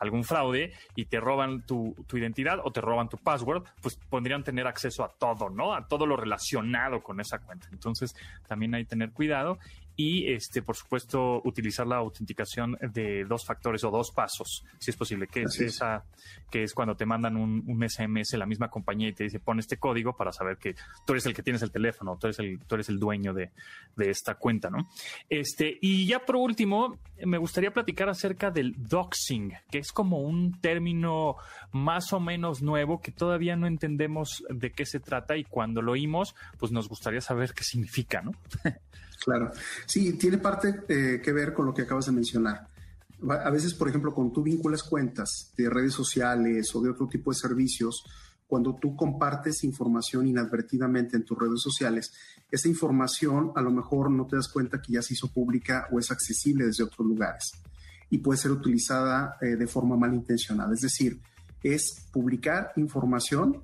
[0.00, 4.44] algún fraude y te roban tu, tu, identidad o te roban tu password, pues podrían
[4.44, 5.74] tener acceso a todo, ¿no?
[5.74, 7.68] A todo lo relacionado con esa cuenta.
[7.72, 8.14] Entonces,
[8.46, 9.58] también hay que tener cuidado
[10.00, 14.96] y este por supuesto utilizar la autenticación de dos factores o dos pasos si es
[14.96, 16.04] posible que es, esa
[16.48, 19.58] que es cuando te mandan un, un, SMS la misma compañía y te dice pon
[19.58, 22.60] este código para saber que tú eres el que tienes el teléfono tú eres el
[22.60, 23.50] tú eres el dueño de,
[23.96, 24.88] de esta cuenta no
[25.28, 30.60] este y ya por último me gustaría platicar acerca del doxing que es como un
[30.60, 31.34] término
[31.72, 35.90] más o menos nuevo que todavía no entendemos de qué se trata y cuando lo
[35.90, 38.30] oímos pues nos gustaría saber qué significa no
[39.24, 39.50] Claro,
[39.86, 42.66] sí, tiene parte eh, que ver con lo que acabas de mencionar.
[43.28, 47.32] A veces, por ejemplo, cuando tú vinculas cuentas de redes sociales o de otro tipo
[47.32, 48.04] de servicios,
[48.46, 52.12] cuando tú compartes información inadvertidamente en tus redes sociales,
[52.50, 55.98] esa información a lo mejor no te das cuenta que ya se hizo pública o
[55.98, 57.52] es accesible desde otros lugares
[58.10, 60.72] y puede ser utilizada eh, de forma malintencionada.
[60.72, 61.20] Es decir,
[61.62, 63.62] es publicar información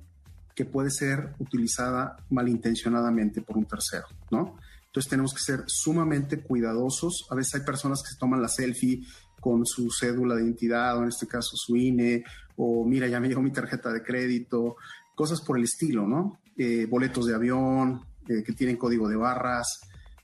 [0.53, 4.57] que puede ser utilizada malintencionadamente por un tercero, ¿no?
[4.95, 7.27] Entonces tenemos que ser sumamente cuidadosos.
[7.29, 9.03] A veces hay personas que se toman la selfie
[9.41, 12.23] con su cédula de identidad, o en este caso su INE,
[12.55, 14.77] o mira, ya me llegó mi tarjeta de crédito,
[15.13, 16.39] cosas por el estilo, ¿no?
[16.57, 19.81] Eh, boletos de avión eh, que tienen código de barras.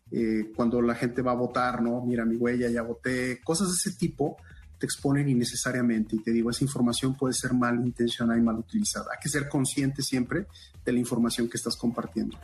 [0.10, 2.06] eh, cuando la gente va a votar, ¿no?
[2.06, 4.38] Mira mi huella, ya voté, cosas de ese tipo
[4.80, 6.16] te exponen innecesariamente.
[6.16, 9.08] Y te digo, esa información puede ser mal intencionada y mal utilizada.
[9.12, 10.48] Hay que ser consciente siempre
[10.86, 12.38] de la información que estás compartiendo.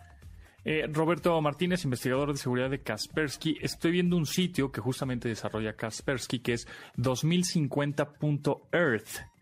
[0.69, 3.57] Eh, Roberto Martínez, investigador de seguridad de Kaspersky.
[3.61, 9.36] Estoy viendo un sitio que justamente desarrolla Kaspersky, que es 2050.earth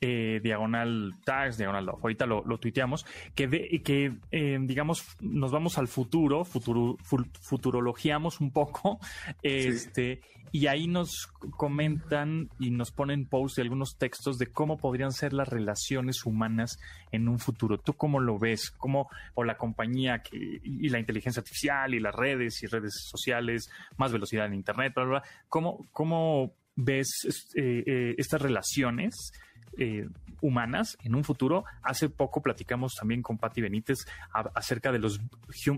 [0.00, 6.44] eh, diagonal tags, diagonal ahorita lo, tuiteamos, que, que eh, digamos, nos vamos al futuro,
[6.44, 6.96] futuro
[7.40, 8.98] futurologiamos un poco,
[9.42, 10.20] este,
[10.52, 15.32] y ahí nos comentan y nos ponen posts de algunos textos de cómo podrían ser
[15.32, 16.78] las relaciones humanas
[17.10, 17.78] en un futuro.
[17.78, 18.70] ¿Tú cómo lo ves?
[18.70, 23.70] ¿Cómo, o la compañía que, y la inteligencia artificial y las redes y redes sociales,
[23.96, 29.32] más velocidad en Internet, bla, bla, bla, ¿cómo, cómo ves eh, estas relaciones?
[29.78, 30.08] Eh,
[30.40, 31.64] humanas en un futuro.
[31.82, 34.06] Hace poco platicamos también con Patti Benítez
[34.54, 35.20] acerca de los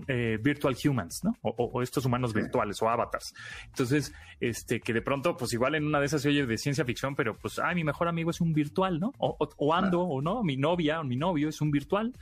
[0.07, 1.35] eh, virtual humans, ¿no?
[1.41, 3.33] O, estos humanos virtuales o avatars.
[3.67, 6.85] Entonces, este, que de pronto, pues igual en una de esas se oye de ciencia
[6.85, 9.13] ficción, pero pues, ay, mi mejor amigo es un virtual, ¿no?
[9.17, 12.13] O, ando, o no, mi novia o mi novio es un virtual.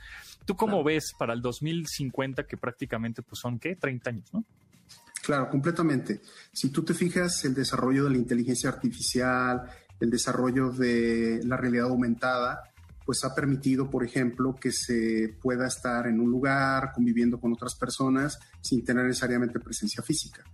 [0.44, 3.76] ¿Tú cómo ves para el 2050 que prácticamente, pues son, ¿qué?
[3.76, 4.44] 30 años, ¿no?
[5.22, 6.20] Claro, completamente.
[6.52, 9.68] Si tú te fijas, el desarrollo de la inteligencia artificial,
[10.00, 12.62] el desarrollo de la realidad aumentada,
[13.04, 17.74] pues ha permitido, por ejemplo, que se pueda estar en un lugar conviviendo con otras
[17.74, 20.44] personas sin tener necesariamente presencia física.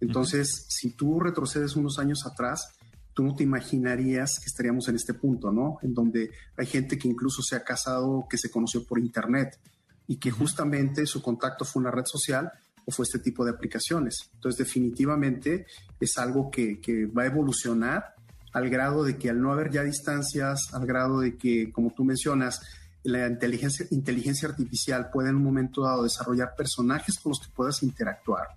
[0.00, 2.72] Entonces, si tú retrocedes unos años atrás,
[3.12, 5.78] tú no te imaginarías que estaríamos en este punto, ¿no?
[5.82, 9.58] En donde hay gente que incluso se ha casado, que se conoció por Internet
[10.06, 12.50] y que justamente su contacto fue una red social
[12.86, 14.30] o fue este tipo de aplicaciones.
[14.32, 15.66] Entonces, definitivamente
[16.00, 18.14] es algo que, que va a evolucionar
[18.52, 22.04] al grado de que al no haber ya distancias, al grado de que, como tú
[22.04, 22.60] mencionas,
[23.02, 27.82] la inteligencia, inteligencia artificial puede en un momento dado desarrollar personajes con los que puedas
[27.82, 28.48] interactuar.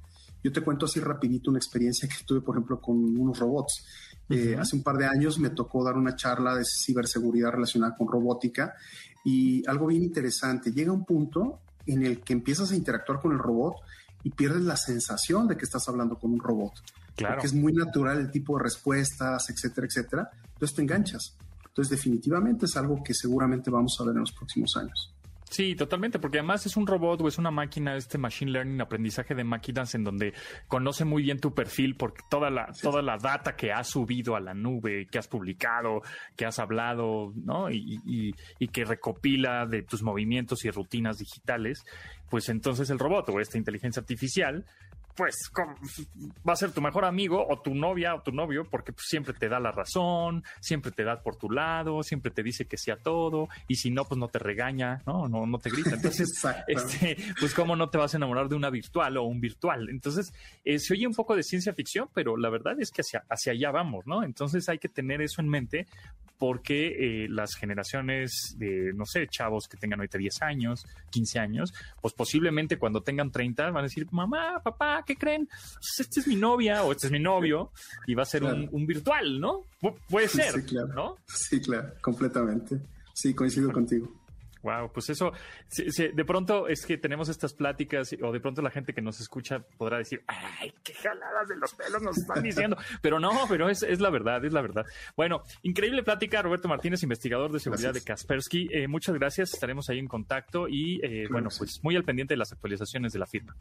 [0.43, 3.85] Yo te cuento así rapidito una experiencia que tuve, por ejemplo, con unos robots.
[4.29, 8.07] Eh, hace un par de años me tocó dar una charla de ciberseguridad relacionada con
[8.07, 8.73] robótica
[9.23, 10.71] y algo bien interesante.
[10.71, 13.75] Llega un punto en el que empiezas a interactuar con el robot
[14.23, 16.73] y pierdes la sensación de que estás hablando con un robot.
[17.15, 17.35] Claro.
[17.35, 20.29] Porque es muy natural el tipo de respuestas, etcétera, etcétera.
[20.53, 21.37] Entonces te enganchas.
[21.65, 25.13] Entonces definitivamente es algo que seguramente vamos a ver en los próximos años.
[25.51, 29.35] Sí, totalmente, porque además es un robot o es una máquina, este machine learning, aprendizaje
[29.35, 30.33] de máquinas en donde
[30.69, 34.39] conoce muy bien tu perfil porque toda la, toda la data que has subido a
[34.39, 36.03] la nube, que has publicado,
[36.37, 37.69] que has hablado, ¿no?
[37.69, 41.83] Y, y que recopila de tus movimientos y rutinas digitales,
[42.29, 44.65] pues entonces el robot o esta inteligencia artificial
[45.15, 45.51] pues
[46.47, 49.33] va a ser tu mejor amigo o tu novia o tu novio porque pues, siempre
[49.33, 52.97] te da la razón, siempre te da por tu lado, siempre te dice que sea
[52.97, 55.91] todo y si no, pues no te regaña, no, no, no te grita.
[55.95, 56.29] Entonces,
[56.67, 59.89] este, pues cómo no te vas a enamorar de una virtual o un virtual.
[59.89, 63.23] Entonces, eh, se oye un poco de ciencia ficción, pero la verdad es que hacia,
[63.29, 64.23] hacia allá vamos, ¿no?
[64.23, 65.87] Entonces hay que tener eso en mente
[66.41, 66.87] porque
[67.25, 71.71] eh, las generaciones de, no sé, chavos que tengan ahorita 10 años, 15 años,
[72.01, 75.47] pues posiblemente cuando tengan 30 van a decir, mamá, papá, ¿qué creen?
[75.47, 77.71] Pues este es mi novia o este es mi novio
[78.07, 79.65] y va a ser un, virtual, ¿no?
[80.09, 80.93] puede ser, sí, claro.
[80.93, 81.17] ¿no?
[81.27, 82.79] Sí, claro, completamente.
[83.13, 84.21] Sí, coincido contigo.
[84.63, 85.31] Wow, pues eso,
[85.75, 89.59] de pronto es que tenemos estas pláticas o de pronto la gente que nos escucha
[89.77, 93.81] podrá decir, ay, qué jaladas de los pelos nos están diciendo, pero no, pero es,
[93.81, 94.85] es, la verdad, es la verdad.
[95.17, 98.69] Bueno, increíble plática, Roberto Martínez, investigador de seguridad de Kaspersky.
[98.71, 102.37] Eh, muchas gracias, estaremos ahí en contacto y eh, bueno, pues muy al pendiente de
[102.37, 103.55] las actualizaciones de la firma.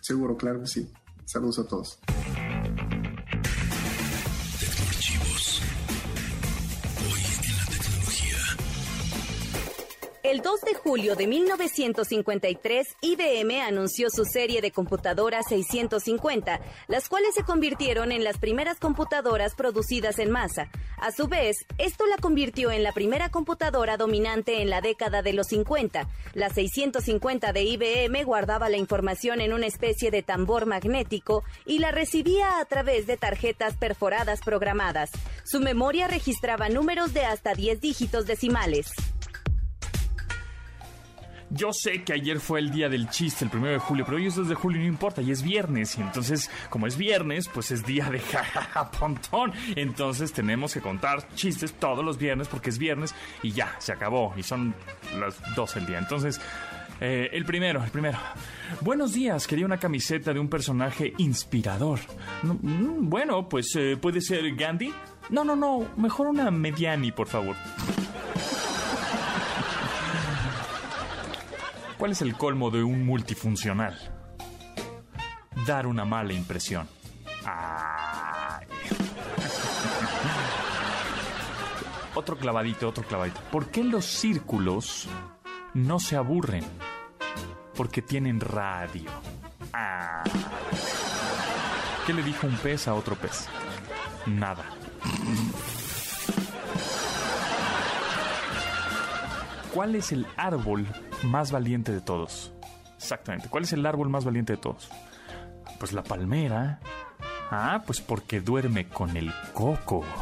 [0.00, 0.90] Seguro, claro que sí.
[1.24, 1.98] Saludos a todos.
[10.30, 17.34] El 2 de julio de 1953, IBM anunció su serie de computadoras 650, las cuales
[17.34, 20.70] se convirtieron en las primeras computadoras producidas en masa.
[20.98, 25.32] A su vez, esto la convirtió en la primera computadora dominante en la década de
[25.32, 26.06] los 50.
[26.34, 31.90] La 650 de IBM guardaba la información en una especie de tambor magnético y la
[31.90, 35.10] recibía a través de tarjetas perforadas programadas.
[35.42, 38.92] Su memoria registraba números de hasta 10 dígitos decimales.
[41.50, 44.26] Yo sé que ayer fue el día del chiste, el primero de julio, pero hoy
[44.26, 45.98] es 2 de julio y no importa, y es viernes.
[45.98, 48.22] Y entonces, como es viernes, pues es día de
[48.98, 49.52] pontón.
[49.74, 54.32] Entonces tenemos que contar chistes todos los viernes porque es viernes y ya, se acabó.
[54.36, 54.74] Y son
[55.18, 55.98] las 12 del día.
[55.98, 56.40] Entonces,
[57.00, 58.18] eh, el primero, el primero.
[58.80, 61.98] Buenos días, quería una camiseta de un personaje inspirador.
[62.42, 64.92] Mm, bueno, pues eh, puede ser Gandhi.
[65.30, 67.56] No, no, no, mejor una Mediani, por favor.
[72.00, 73.94] ¿Cuál es el colmo de un multifuncional?
[75.66, 76.88] dar una mala impresión.
[82.14, 83.38] otro clavadito, otro clavadito.
[83.52, 85.08] ¿Por qué los círculos
[85.74, 86.64] no se aburren?
[87.74, 89.10] Porque tienen radio.
[89.74, 90.24] Ah.
[92.06, 93.46] ¿Qué le dijo un pez a otro pez?
[94.24, 94.64] Nada.
[99.74, 100.86] ¿Cuál es el árbol
[101.22, 102.52] más valiente de todos?
[102.96, 103.48] Exactamente.
[103.48, 104.90] ¿Cuál es el árbol más valiente de todos?
[105.78, 106.80] Pues la palmera.
[107.50, 110.04] Ah, pues porque duerme con el coco.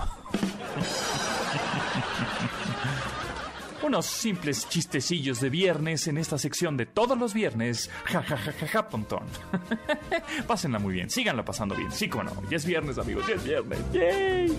[3.83, 7.91] Unos simples chistecillos de viernes en esta sección de todos los viernes.
[8.05, 9.23] Ja, ja, ja, ja, ja, pontón.
[10.47, 11.91] Pásenla muy bien, síganla pasando bien.
[11.91, 12.33] Sí, como no.
[12.51, 13.79] Ya es viernes, amigos, ya es viernes.
[13.93, 14.59] ¡Yay!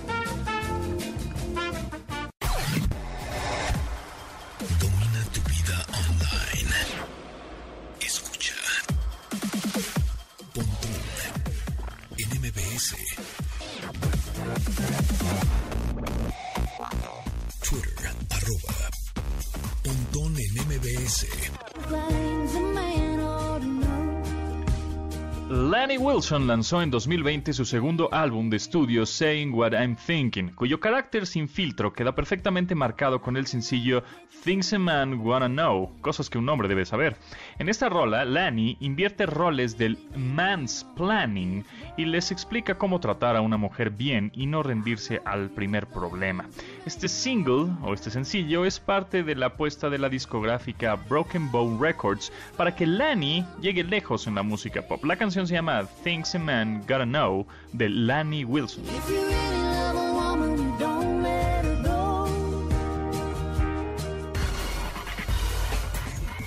[26.20, 31.26] Wilson lanzó en 2020 su segundo álbum de estudio Saying What I'm Thinking, cuyo carácter
[31.26, 34.04] sin filtro queda perfectamente marcado con el sencillo
[34.44, 37.16] Things a Man Wanna Know, cosas que un hombre debe saber.
[37.58, 41.64] En esta rola, Lanny invierte roles del man's planning
[41.96, 46.50] y les explica cómo tratar a una mujer bien y no rendirse al primer problema.
[46.86, 51.82] Este single, o este sencillo, es parte de la apuesta de la discográfica Broken Bow
[51.82, 55.04] Records para que Lanny llegue lejos en la música pop.
[55.06, 58.84] La canción se llama a Man Gotta Know de Lanny Wilson.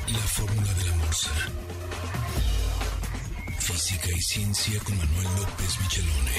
[0.09, 1.31] La fórmula de la morsa.
[3.61, 6.33] Física y ciencia con Manuel López Michelone.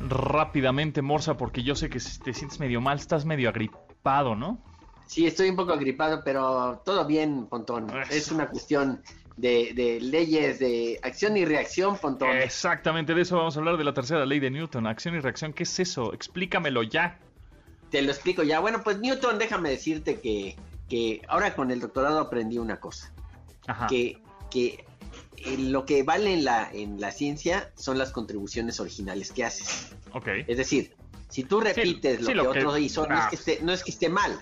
[0.00, 4.60] Rápidamente, Morsa, porque yo sé que te sientes medio mal, estás medio agripado, ¿no?
[5.06, 7.86] Sí, estoy un poco agripado, pero todo bien, Pontón.
[8.10, 9.02] Es una cuestión
[9.36, 12.36] de, de leyes de acción y reacción, Pontón.
[12.36, 15.52] Exactamente, de eso vamos a hablar de la tercera ley de Newton, acción y reacción.
[15.52, 16.12] ¿Qué es eso?
[16.12, 17.18] Explícamelo ya.
[17.90, 18.58] Te lo explico ya.
[18.60, 20.56] Bueno, pues Newton, déjame decirte que,
[20.88, 23.12] que ahora con el doctorado aprendí una cosa.
[23.68, 23.86] Ajá.
[23.86, 24.18] Que,
[24.50, 24.84] que
[25.36, 29.94] eh, lo que vale en la, en la ciencia son las contribuciones originales que haces.
[30.12, 30.28] Ok.
[30.48, 30.94] Es decir,
[31.28, 33.26] si tú repites sí, lo sí, que lo que- otro hizo, no, es ah.
[33.30, 34.36] que esté, no es que esté mal,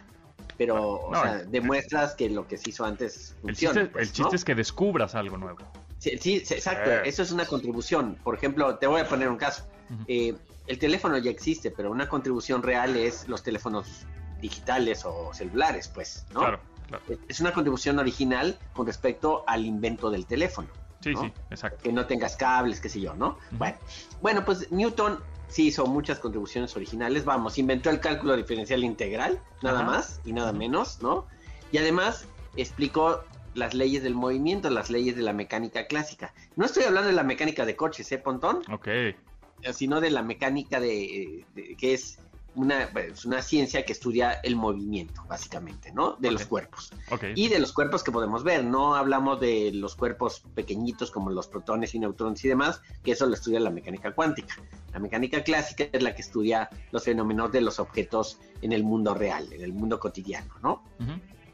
[0.57, 3.75] pero o No, sea, el- demuestras que lo que se hizo antes El funciona.
[3.81, 4.37] chiste, pues, el chiste ¿no?
[4.37, 5.59] es que descubras algo nuevo.
[5.99, 6.11] Sí,
[6.51, 8.19] exacto, eso es una contribución.
[8.23, 9.67] Por ejemplo, te voy a poner un caso.
[10.07, 10.35] Eh,
[10.67, 14.07] el teléfono ya existe, pero una contribución real es los teléfonos
[14.40, 16.40] digitales o celulares, pues, ¿no?
[16.40, 17.05] Claro, claro.
[17.29, 20.69] Es una contribución original con respecto al invento del teléfono.
[21.05, 21.21] Sí, ¿no?
[21.21, 21.83] sí, exacto.
[21.83, 23.38] que no tengas cables, qué sé yo, ¿no?
[23.53, 23.77] Bueno,
[24.23, 29.81] bueno, pues Newton sí hizo muchas contribuciones originales, vamos, inventó el cálculo diferencial integral, nada
[29.81, 29.87] Ajá.
[29.90, 31.27] más y nada menos, ¿no?
[31.73, 33.21] Y además explicó
[33.53, 36.33] las leyes del movimiento, las leyes de la mecánica clásica.
[36.57, 38.62] No estoy hablando de la mecánica de coches, ¿eh, Pontón?
[38.73, 38.88] Ok.
[39.73, 42.19] Sino de la mecánica de, de- que es
[42.55, 46.17] una, es una ciencia que estudia el movimiento, básicamente, ¿no?
[46.19, 46.93] De los cuerpos
[47.35, 48.64] y de los cuerpos que podemos ver.
[48.64, 53.27] No hablamos de los cuerpos pequeñitos como los protones y neutrones y demás, que eso
[53.27, 54.57] lo estudia la mecánica cuántica.
[54.93, 59.14] La mecánica clásica es la que estudia los fenómenos de los objetos en el mundo
[59.14, 60.83] real, en el mundo cotidiano, ¿no?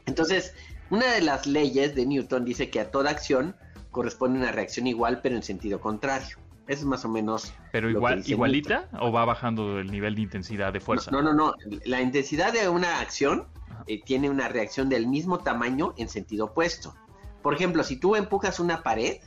[0.05, 0.53] Entonces,
[0.89, 3.55] una de las leyes de Newton dice que a toda acción
[3.91, 6.37] corresponde una reacción igual, pero en sentido contrario.
[6.67, 7.53] Eso es más o menos.
[7.71, 11.11] Pero igual, igualita o va bajando el nivel de intensidad de fuerza.
[11.11, 11.53] No, no, no.
[11.85, 13.47] La intensidad de una acción
[13.87, 16.93] eh, tiene una reacción del mismo tamaño en sentido opuesto.
[17.41, 19.17] Por ejemplo, si tú empujas una pared,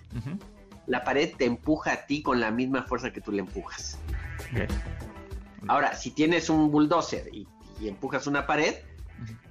[0.86, 3.98] la pared te empuja a ti con la misma fuerza que tú le empujas.
[5.68, 7.48] Ahora, si tienes un bulldozer y,
[7.80, 8.74] y empujas una pared,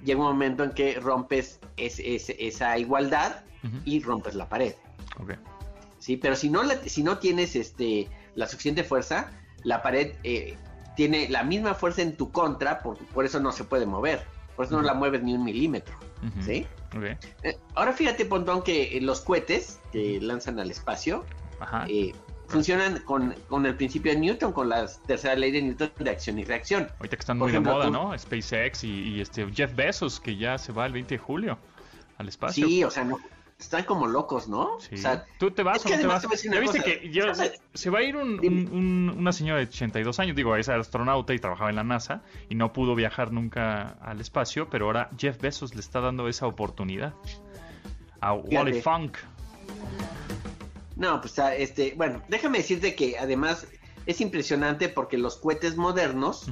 [0.04, 3.42] llega un momento en que rompes es- es- esa igualdad
[3.84, 4.74] y rompes la pared.
[6.04, 6.18] ¿Sí?
[6.18, 9.30] Pero si no, la- si no tienes este, la suficiente fuerza,
[9.62, 10.54] la pared eh,
[10.96, 14.22] tiene la misma fuerza en tu contra, por, por eso no se puede mover.
[14.54, 15.94] Por eso no la mueves ni un milímetro.
[16.44, 16.66] ¿sí?
[17.42, 21.24] Eh, ahora fíjate, Pontón, que eh, los cohetes que lanzan al espacio
[21.58, 21.86] Ajá.
[21.88, 22.14] eh,
[22.48, 26.38] funcionan con, con el principio de Newton, con la tercera ley de Newton de acción
[26.38, 26.88] y reacción.
[26.98, 28.18] Ahorita que están por muy ejemplo, de moda, tú- ¿no?
[28.18, 31.58] SpaceX y, y este Jeff Bezos, que ya se va el 20 de julio
[32.18, 32.66] al espacio.
[32.68, 33.18] Sí, o sea, no,
[33.64, 34.78] están como locos, ¿no?
[34.80, 34.94] Sí.
[34.94, 36.22] O sea, ¿Tú te vas o no te vas?
[36.42, 37.60] Ya viste que ¿sabes?
[37.74, 41.34] se va a ir un- un- un- una señora de 82 años, digo, es astronauta
[41.34, 45.40] y trabajaba en la NASA y no pudo viajar nunca al espacio, pero ahora Jeff
[45.40, 47.14] Bezos le está dando esa oportunidad.
[48.20, 49.18] a Wally Funk.
[50.96, 53.66] No, pues este, bueno, déjame decirte que además
[54.06, 56.46] es impresionante porque los cohetes modernos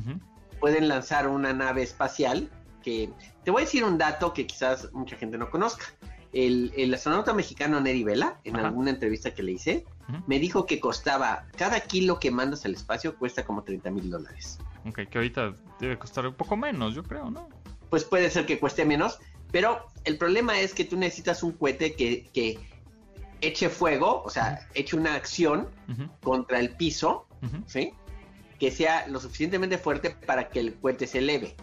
[0.61, 2.51] pueden lanzar una nave espacial
[2.83, 3.09] que
[3.45, 5.85] te voy a decir un dato que quizás mucha gente no conozca.
[6.33, 9.85] El, astronauta mexicano Neri Vela, en alguna entrevista que le hice,
[10.27, 14.59] me dijo que costaba, cada kilo que mandas al espacio cuesta como 30 mil dólares.
[14.87, 17.49] Ok, que ahorita debe costar un poco menos, yo creo, ¿no?
[17.91, 19.19] Pues puede ser que cueste menos,
[19.51, 22.59] pero el problema es que tú necesitas un cohete que, que
[23.43, 25.69] eche fuego, o sea, eche una acción
[26.23, 27.27] contra el piso,
[27.67, 27.93] ¿sí?
[28.59, 31.57] Que sea lo suficientemente fuerte para que el cohete se eleve,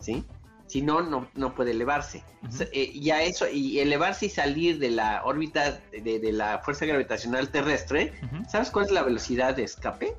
[0.00, 0.24] ¿sí?
[0.70, 1.00] Si no,
[1.34, 2.22] no, puede elevarse.
[2.70, 7.48] Eh, y a eso, y elevarse y salir de la órbita de, la fuerza gravitacional
[7.48, 8.12] terrestre,
[8.48, 10.14] ¿sabes cuál es la velocidad de escape?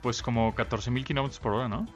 [0.00, 1.86] Pues como 14.000 mil kilómetros por hora, ¿no?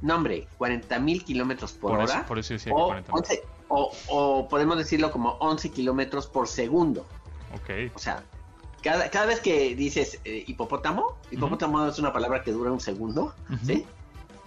[0.00, 2.24] No, hombre, 40.000 mil kilómetros por, hora.
[2.24, 7.04] por eso decía o, o, podemos decirlo como 11 kilómetros por segundo.
[7.52, 7.92] Ok.
[7.96, 8.22] O sea,
[8.80, 13.34] cada, cada vez que dices eh, hipopótamo, hipopótamo es una palabra que dura un segundo,
[13.66, 13.84] ¿sí?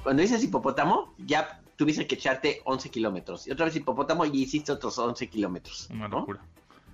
[0.03, 3.47] Cuando dices hipopótamo, ya tuviste que echarte 11 kilómetros.
[3.47, 5.89] Y otra vez hipopótamo y hiciste otros 11 kilómetros.
[5.91, 6.41] Una locura.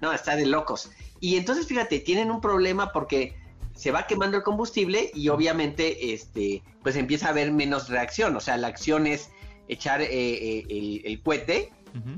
[0.02, 0.92] No, está de locos.
[1.20, 3.36] Y entonces, fíjate, tienen un problema porque
[3.76, 8.36] se va quemando el combustible y obviamente, este, pues empieza a haber menos reacción.
[8.36, 9.30] O sea, la acción es
[9.68, 11.72] echar eh, eh, el, cohete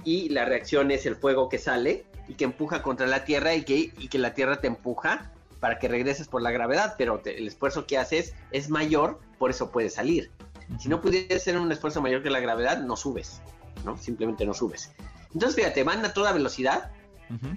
[0.04, 3.64] y la reacción es el fuego que sale y que empuja contra la Tierra y
[3.64, 7.48] que, y que la Tierra te empuja para que regreses por la gravedad, pero el
[7.48, 10.32] esfuerzo que haces es mayor, por eso puedes salir.
[10.80, 13.42] Si no pudiera ser un esfuerzo mayor que la gravedad, no subes,
[13.86, 13.98] ¿no?
[13.98, 14.92] Simplemente no subes.
[15.34, 16.92] Entonces, fíjate, van a toda velocidad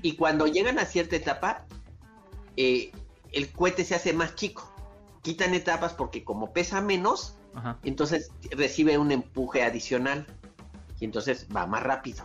[0.03, 1.67] y cuando llegan a cierta etapa,
[2.57, 2.93] eh,
[3.33, 4.73] el cohete se hace más chico.
[5.23, 7.37] Quitan etapas porque como pesa menos,
[7.83, 10.27] entonces recibe un empuje adicional
[11.01, 12.25] y entonces va más rápido.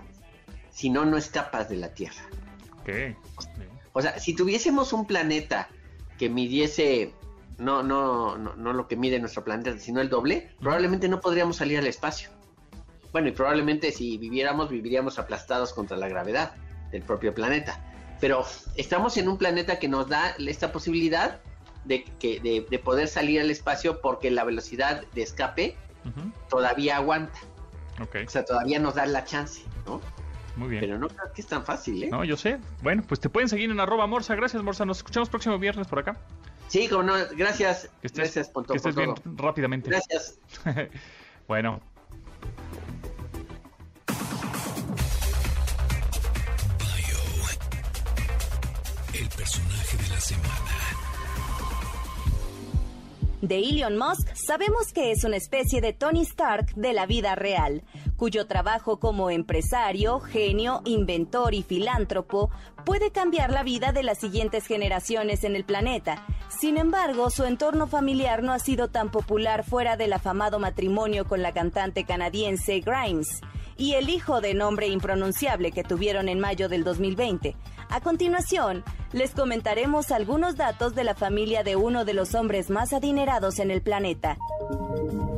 [0.69, 2.21] Si no, no escapas de la Tierra.
[2.81, 3.15] Okay.
[3.93, 5.69] O sea, si tuviésemos un planeta
[6.17, 7.13] que midiese
[7.60, 11.57] no, no, no, no lo que mide nuestro planeta, sino el doble, probablemente no podríamos
[11.57, 12.30] salir al espacio.
[13.12, 16.53] Bueno, y probablemente si viviéramos, viviríamos aplastados contra la gravedad
[16.91, 17.84] del propio planeta.
[18.20, 18.45] Pero
[18.76, 21.39] estamos en un planeta que nos da esta posibilidad
[21.86, 25.76] de, que, de, poder salir al espacio porque la velocidad de escape
[26.49, 27.39] todavía aguanta.
[27.99, 30.01] O sea, todavía nos da la chance, ¿no?
[30.55, 30.82] Muy bien.
[30.82, 32.10] Pero no creo que es tan fácil, ¿eh?
[32.10, 32.60] No, yo sé.
[32.82, 34.36] Bueno, pues te pueden seguir en arroba morsa.
[34.36, 34.86] Gracias, morsa.
[34.86, 36.18] Nos escuchamos próximo viernes por acá.
[36.70, 37.89] Sí, como no, gracias.
[37.99, 39.89] Que estés, gracias por, que estés bien rápidamente.
[39.89, 40.39] Gracias.
[41.47, 41.82] bueno.
[49.20, 50.70] el personaje de la semana.
[53.41, 57.84] De Elon Musk sabemos que es una especie de Tony Stark de la vida real,
[58.20, 62.51] cuyo trabajo como empresario, genio, inventor y filántropo
[62.86, 66.26] puede cambiar la vida de las siguientes generaciones en el planeta.
[66.49, 71.41] Sin embargo, su entorno familiar no ha sido tan popular fuera del afamado matrimonio con
[71.41, 73.41] la cantante canadiense Grimes
[73.80, 77.55] y el hijo de nombre impronunciable que tuvieron en mayo del 2020.
[77.89, 82.93] A continuación, les comentaremos algunos datos de la familia de uno de los hombres más
[82.93, 84.38] adinerados en el planeta.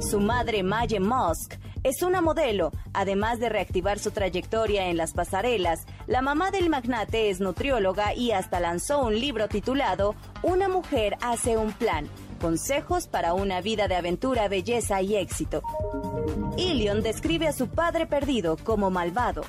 [0.01, 2.71] Su madre, Maye Musk, es una modelo.
[2.93, 8.31] Además de reactivar su trayectoria en las pasarelas, la mamá del magnate es nutrióloga y
[8.31, 12.09] hasta lanzó un libro titulado Una mujer hace un plan.
[12.41, 15.61] Consejos para una vida de aventura, belleza y éxito.
[16.57, 19.43] Ilion describe a su padre perdido como malvado.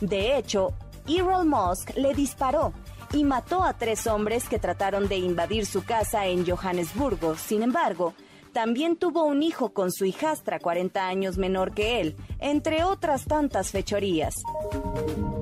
[0.00, 0.72] De hecho,
[1.08, 2.72] Errol Musk le disparó
[3.12, 7.34] y mató a tres hombres que trataron de invadir su casa en Johannesburgo.
[7.36, 8.14] Sin embargo,
[8.52, 13.72] también tuvo un hijo con su hijastra 40 años menor que él, entre otras tantas
[13.72, 14.34] fechorías.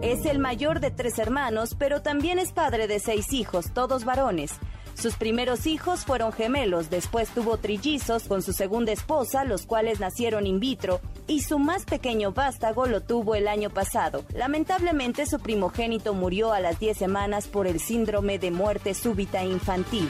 [0.02, 4.52] Es el mayor de tres hermanos, pero también es padre de seis hijos, todos varones.
[4.94, 10.46] Sus primeros hijos fueron gemelos, después tuvo trillizos con su segunda esposa, los cuales nacieron
[10.46, 14.24] in vitro, y su más pequeño vástago lo tuvo el año pasado.
[14.34, 20.08] Lamentablemente su primogénito murió a las 10 semanas por el síndrome de muerte súbita infantil.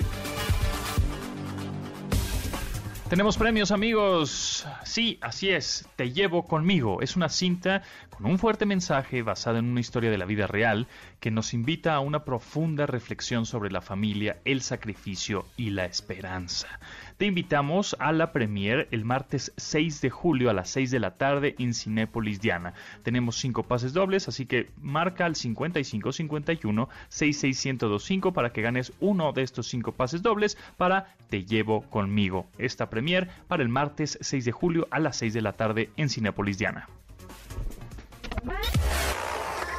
[3.09, 4.66] Tenemos premios amigos.
[4.82, 5.86] Sí, así es.
[5.94, 7.02] Te llevo conmigo.
[7.02, 10.88] Es una cinta con un fuerte mensaje basada en una historia de la vida real
[11.20, 16.80] que nos invita a una profunda reflexión sobre la familia, el sacrificio y la esperanza.
[17.17, 21.12] Te invitamos a la premier el martes 6 de julio a las 6 de la
[21.17, 22.75] tarde en Cinépolis Diana.
[23.05, 29.43] Tenemos cinco pases dobles, así que marca al 5551 66125 para que ganes uno de
[29.43, 32.47] estos cinco pases dobles para Te llevo conmigo.
[32.59, 36.09] Esta premier para el martes 6 de julio a las 6 de la tarde en
[36.09, 36.89] Cinépolis Diana.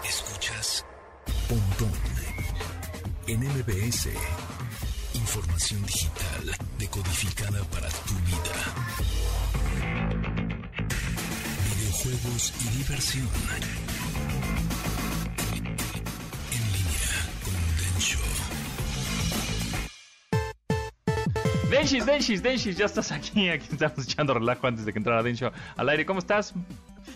[0.04, 0.86] Escuchas
[1.50, 1.92] Pontón
[3.28, 4.10] en MBS.
[5.36, 8.56] Información digital decodificada para tu vida.
[11.76, 13.28] Videojuegos y diversión.
[15.52, 17.12] En línea
[17.44, 18.20] con Densho.
[21.70, 23.50] Denshis, Denshis, Denshis, ya estás aquí.
[23.50, 26.06] Aquí estamos echando relajo antes de que entrara Densho al aire.
[26.06, 26.54] ¿Cómo estás?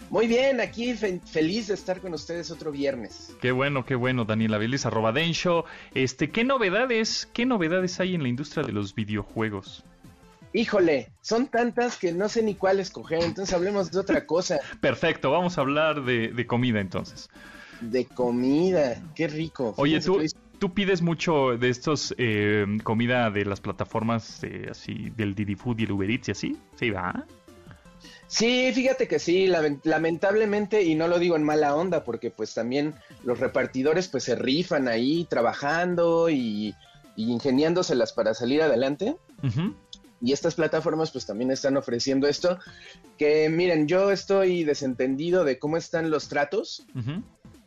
[0.10, 3.36] Muy bien, aquí fe- feliz de estar con ustedes otro viernes.
[3.42, 5.66] Qué bueno, qué bueno, Daniela Vilis, arroba Densho.
[5.94, 9.84] Este, ¿qué novedades, qué novedades hay en la industria de los videojuegos?
[10.52, 15.30] Híjole, son tantas que no sé ni cuál escoger, entonces hablemos de otra cosa, Perfecto,
[15.30, 17.30] vamos a hablar de, de comida entonces.
[17.82, 19.76] de comida, qué rico.
[19.78, 20.02] Oye,
[20.58, 25.80] tú pides mucho de estos eh, comida de las plataformas eh, así del Didi Food
[25.80, 27.26] y el Uber Eats y así, sí va.
[28.30, 32.54] Sí, fíjate que sí, lamen- lamentablemente, y no lo digo en mala onda, porque pues
[32.54, 36.76] también los repartidores pues se rifan ahí trabajando y,
[37.16, 39.16] y ingeniándoselas para salir adelante.
[40.22, 42.60] Y estas plataformas pues también están ofreciendo esto,
[43.18, 46.86] que miren, yo estoy desentendido de cómo están los tratos.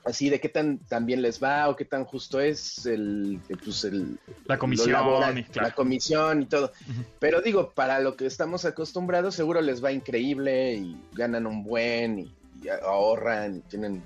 [0.04, 3.84] Así de qué tan, tan bien les va o qué tan justo es el, pues
[3.84, 5.68] el La comisión, laboral, y claro.
[5.68, 6.72] la comisión y todo.
[7.18, 12.18] Pero digo, para lo que estamos acostumbrados, seguro les va increíble y ganan un buen
[12.20, 14.02] y, y ahorran y tienen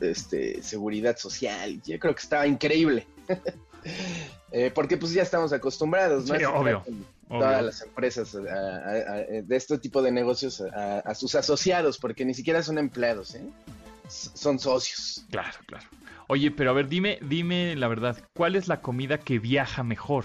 [0.00, 1.80] este seguridad social.
[1.82, 3.06] Yo creo que está increíble.
[4.52, 6.36] Eh, porque pues ya estamos acostumbrados, ¿no?
[6.38, 6.84] Sí, obvio.
[7.28, 11.98] Todas las empresas a- a- a- de este tipo de negocios a, a sus asociados,
[11.98, 13.42] porque ni siquiera son empleados, ¿eh?
[14.34, 15.24] Son socios.
[15.30, 15.86] Claro, claro.
[16.28, 20.24] Oye, pero a ver, dime, dime la verdad, ¿cuál es la comida que viaja mejor?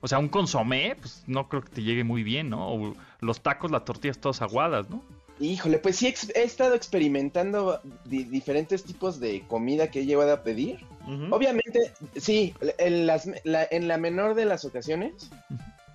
[0.00, 2.68] O sea, un consomé, pues no creo que te llegue muy bien, ¿no?
[2.74, 5.02] O los tacos, las tortillas todas aguadas, ¿no?
[5.40, 10.42] Híjole, pues sí he estado experimentando di- diferentes tipos de comida que he llevado a
[10.42, 10.84] pedir.
[11.30, 15.30] Obviamente, sí, en, las, la, en la menor de las ocasiones,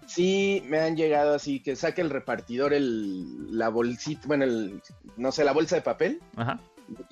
[0.07, 4.81] sí me han llegado así que saque el repartidor el, la bolsita, bueno, el,
[5.17, 6.59] no sé, la bolsa de papel, Ajá.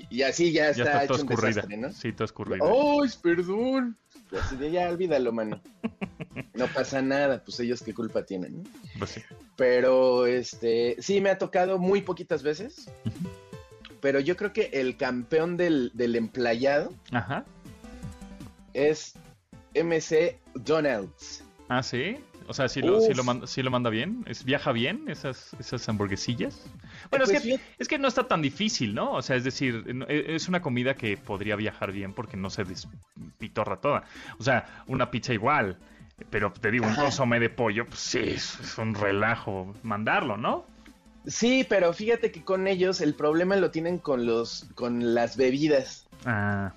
[0.09, 1.47] y así ya Ya está, está hecho un escurrida.
[1.47, 1.91] desastre, ¿no?
[1.91, 2.65] Sí, toda escurrida.
[2.65, 3.97] ¡Ay, perdón!
[4.41, 5.61] Así de, ya olvídalo, mano.
[6.53, 8.69] No pasa nada, pues ellos qué culpa tienen, ¿no?
[8.97, 9.21] Pues sí.
[9.57, 12.89] Pero este, sí me ha tocado muy poquitas veces.
[14.01, 17.45] Pero yo creo que el campeón del, del emplayado Ajá.
[18.73, 19.13] es
[19.73, 21.43] MC Donald's.
[21.67, 22.17] Ah, sí.
[22.47, 23.15] O sea, sí lo, Uf.
[23.15, 24.23] lo, manda, sí lo manda bien.
[24.27, 26.61] ¿Es, ¿Viaja bien esas, esas hamburguesillas?
[27.09, 29.13] Bueno, Pues es, que, fíjate- es que no está tan difícil, ¿no?
[29.13, 32.63] O sea, es decir, e- es una comida que podría viajar bien porque no se
[32.63, 34.03] despitorra toda.
[34.39, 35.77] O sea, una pizza igual.
[36.29, 40.65] Pero te digo, un consomé de pollo, pues sí, es, es un relajo mandarlo, ¿no?
[41.27, 46.07] Sí, pero fíjate que con ellos el problema lo tienen con los con las bebidas,
[46.23, 46.71] Ah,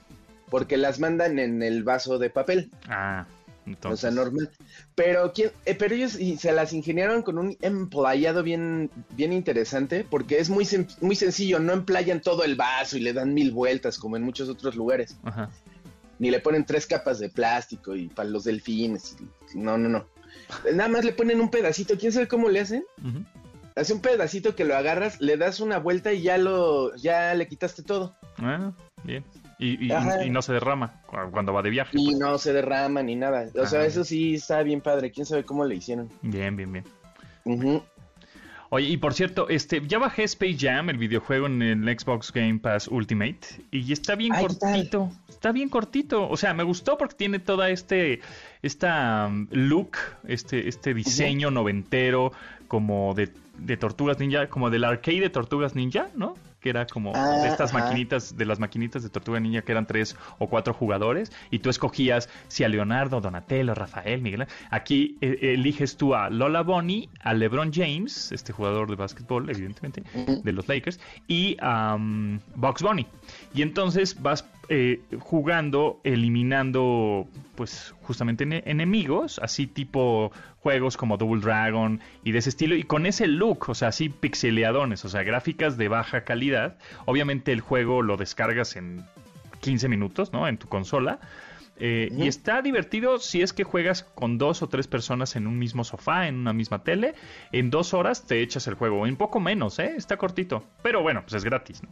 [0.50, 3.26] porque las mandan en el vaso de papel, ah.
[3.68, 4.50] Entonces, o sea, normal.
[4.94, 10.04] Pero quién, eh, pero ellos y- se las ingeniaron con un emplayado bien bien interesante,
[10.08, 13.50] porque es muy sen- muy sencillo, no emplayan todo el vaso y le dan mil
[13.52, 15.16] vueltas como en muchos otros lugares.
[15.24, 15.50] Ajá.
[16.20, 19.16] ni le ponen tres capas de plástico y para los delfines.
[19.54, 20.06] No, no, no.
[20.74, 21.96] Nada más le ponen un pedacito.
[21.96, 22.84] ¿Quién sabe cómo le hacen?
[23.76, 27.46] Hace un pedacito que lo agarras, le das una vuelta y ya lo, ya le
[27.46, 28.16] quitaste todo.
[28.38, 28.72] Ah,
[29.04, 29.22] bien.
[29.59, 29.92] Y, y-
[30.24, 31.90] y no se derrama cu- cuando va de viaje.
[31.98, 32.18] Y pues.
[32.18, 33.46] no se derrama ni nada.
[33.61, 35.11] O sea, eso sí está bien padre.
[35.11, 36.09] ¿Quién sabe cómo le hicieron?
[36.22, 36.84] Bien, bien, bien.
[38.70, 42.59] Oye, y por cierto, este, ya bajé Space Jam, el videojuego en el Xbox Game
[42.59, 43.38] Pass Ultimate,
[43.70, 45.11] y está bien cortito.
[45.26, 46.28] Está bien cortito.
[46.28, 48.20] O sea, me gustó porque tiene toda este,
[48.61, 49.92] esta um, look,
[50.26, 52.32] este, este diseño noventero,
[52.66, 56.36] como de, de Tortugas Ninja, como del arcade de Tortugas Ninja, ¿no?
[56.61, 57.84] Que era como Ah, de estas ajá.
[57.84, 61.70] maquinitas, de las maquinitas de Tortuga Ninja que eran tres o cuatro jugadores, y tú
[61.70, 64.46] escogías si a Leonardo, Donatello, Rafael, Miguel.
[64.70, 70.02] Aquí eh, eliges tú a Lola Bonnie, a LeBron James, este jugador de básquetbol, evidentemente,
[70.42, 70.98] de los Lakers,
[71.28, 73.06] y a um, Bugs Bunny.
[73.54, 81.40] Y entonces vas eh, jugando, eliminando, pues, justamente ene- enemigos, así tipo juegos como Double
[81.40, 85.22] Dragon y de ese estilo, y con ese look, o sea, así pixeleadones, o sea,
[85.22, 86.76] gráficas de baja calidad.
[87.06, 89.04] Obviamente el juego lo descargas en
[89.60, 90.46] 15 minutos, ¿no?
[90.48, 91.18] En tu consola.
[91.80, 92.08] Eh.
[92.16, 95.84] Y está divertido si es que juegas con dos o tres personas en un mismo
[95.84, 97.14] sofá, en una misma tele.
[97.52, 99.94] En dos horas te echas el juego, en poco menos, ¿eh?
[99.96, 100.64] Está cortito.
[100.82, 101.90] Pero bueno, pues es gratis, ¿no?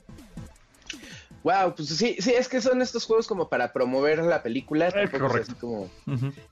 [1.46, 4.88] Wow, pues sí, sí, es que son estos juegos como para promover la película.
[4.88, 5.88] Eh, correcto.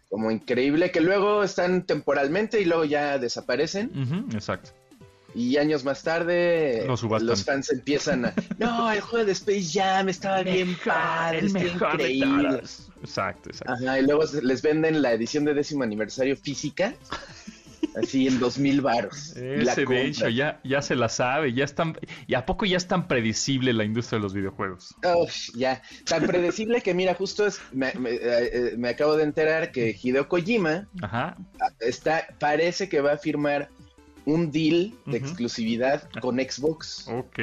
[0.09, 3.90] como, increíble, que luego están temporalmente y luego ya desaparecen.
[4.32, 4.70] exacto.
[5.34, 8.34] Y años más tarde, los fans empiezan a.
[8.59, 12.62] No, el juego de Space Jam estaba bien padre, el mejor increíble.
[13.03, 13.72] Exacto, exacto.
[13.72, 16.95] Ajá, y luego les venden la edición de décimo aniversario física,
[17.95, 18.82] así en dos mil
[19.36, 22.86] la Ese hecho ya, ya se la sabe, ya están, y a poco ya es
[22.86, 24.95] tan predecible la industria de los videojuegos.
[25.05, 29.24] Uf, ya, tan predecible que mira, justo es, me, me- eh, eh, me acabo de
[29.24, 31.36] enterar que Hideo Kojima Ajá.
[31.80, 33.68] está, parece que va a firmar
[34.26, 37.07] un deal de exclusividad con Xbox.
[37.09, 37.38] Ok.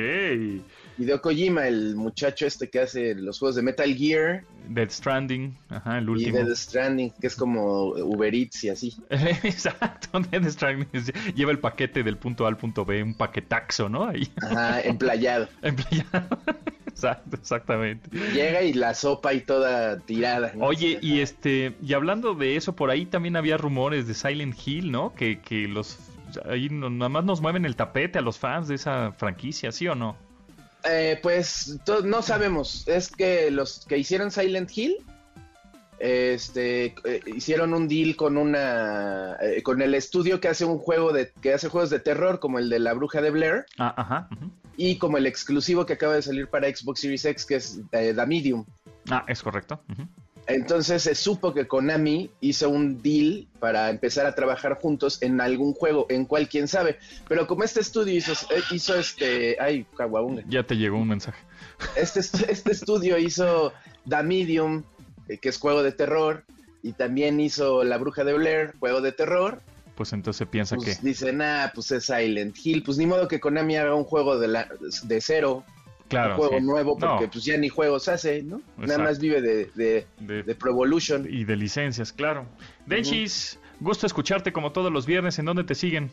[0.97, 5.97] Hideo Kojima, el muchacho este que hace los juegos de Metal Gear Dead Stranding, ajá,
[5.97, 6.37] el y último.
[6.37, 8.95] Dead Stranding, que es como Uber Eats y así.
[9.09, 10.87] Exacto, Dead Stranding
[11.35, 14.05] lleva el paquete del punto A al punto B, un paquetaxo, ¿no?
[14.07, 15.47] Ahí, Ajá, emplayado.
[15.61, 16.27] empleado.
[16.87, 18.09] Exacto, exactamente.
[18.33, 20.51] Llega y la sopa y toda tirada.
[20.53, 20.65] ¿no?
[20.65, 24.91] Oye, y este, y hablando de eso, por ahí también había rumores de Silent Hill,
[24.91, 25.15] ¿no?
[25.15, 25.97] Que, que los
[26.45, 29.95] ahí nada más nos mueven el tapete a los fans de esa franquicia, ¿sí o
[29.95, 30.15] no?
[30.83, 32.87] Eh, pues no sabemos.
[32.87, 34.97] Es que los que hicieron Silent Hill
[35.99, 41.13] este eh, hicieron un deal con una eh, con el estudio que hace un juego
[41.13, 44.27] de que hace juegos de terror como el de la bruja de Blair Ah, ajá.
[44.77, 48.13] y como el exclusivo que acaba de salir para Xbox Series X que es eh,
[48.15, 48.65] The Medium.
[49.11, 49.83] Ah, es correcto.
[49.91, 50.07] ujú.
[50.55, 55.73] Entonces se supo que Konami hizo un deal para empezar a trabajar juntos en algún
[55.73, 56.97] juego, en cual quién sabe.
[57.27, 60.43] Pero como este estudio hizo, eh, hizo este, ay, caguabunga.
[60.47, 61.39] Ya te llegó un mensaje.
[61.95, 63.73] Este, est- este estudio hizo
[64.07, 64.83] The Medium,
[65.27, 66.43] eh, que es juego de terror,
[66.83, 69.61] y también hizo La Bruja de Blair, juego de terror.
[69.95, 71.05] Pues entonces piensa Pues que.
[71.07, 72.81] dicen, ah, pues es Silent Hill.
[72.83, 74.67] Pues ni modo que Konami haga un juego de, la,
[75.03, 75.63] de cero,
[76.11, 76.33] Claro.
[76.35, 76.63] un juego sí.
[76.65, 77.31] nuevo, porque No.
[77.31, 78.57] pues ya ni juegos hace, ¿no?
[78.77, 79.03] Nada Exacto.
[79.03, 81.25] más vive de, de, De- de Pro Evolution.
[81.29, 82.45] y de licencias, claro.
[82.85, 85.39] Denchis, gusto escucharte como todos los viernes.
[85.39, 86.11] ¿En dónde te siguen?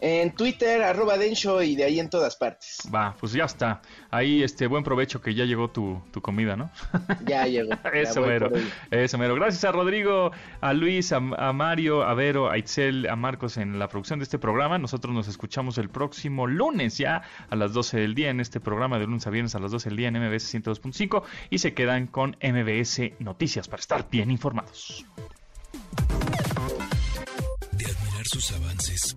[0.00, 2.78] En Twitter, arroba Densho, y de ahí en todas partes.
[2.92, 3.80] Va, pues ya está.
[4.10, 6.70] Ahí, este, buen provecho que ya llegó tu, tu comida, ¿no?
[7.26, 7.70] Ya llegó.
[7.92, 8.50] Eso mero,
[8.90, 9.34] eso mero.
[9.34, 10.30] Gracias a Rodrigo,
[10.60, 14.24] a Luis, a, a Mario, a Vero, a Itzel, a Marcos en la producción de
[14.24, 14.78] este programa.
[14.78, 18.98] Nosotros nos escuchamos el próximo lunes ya a las 12 del día en este programa
[18.98, 22.06] de lunes a viernes a las 12 del día en MBS 102.5 y se quedan
[22.06, 25.04] con MBS Noticias para estar bien informados.
[27.72, 29.16] De admirar sus avances,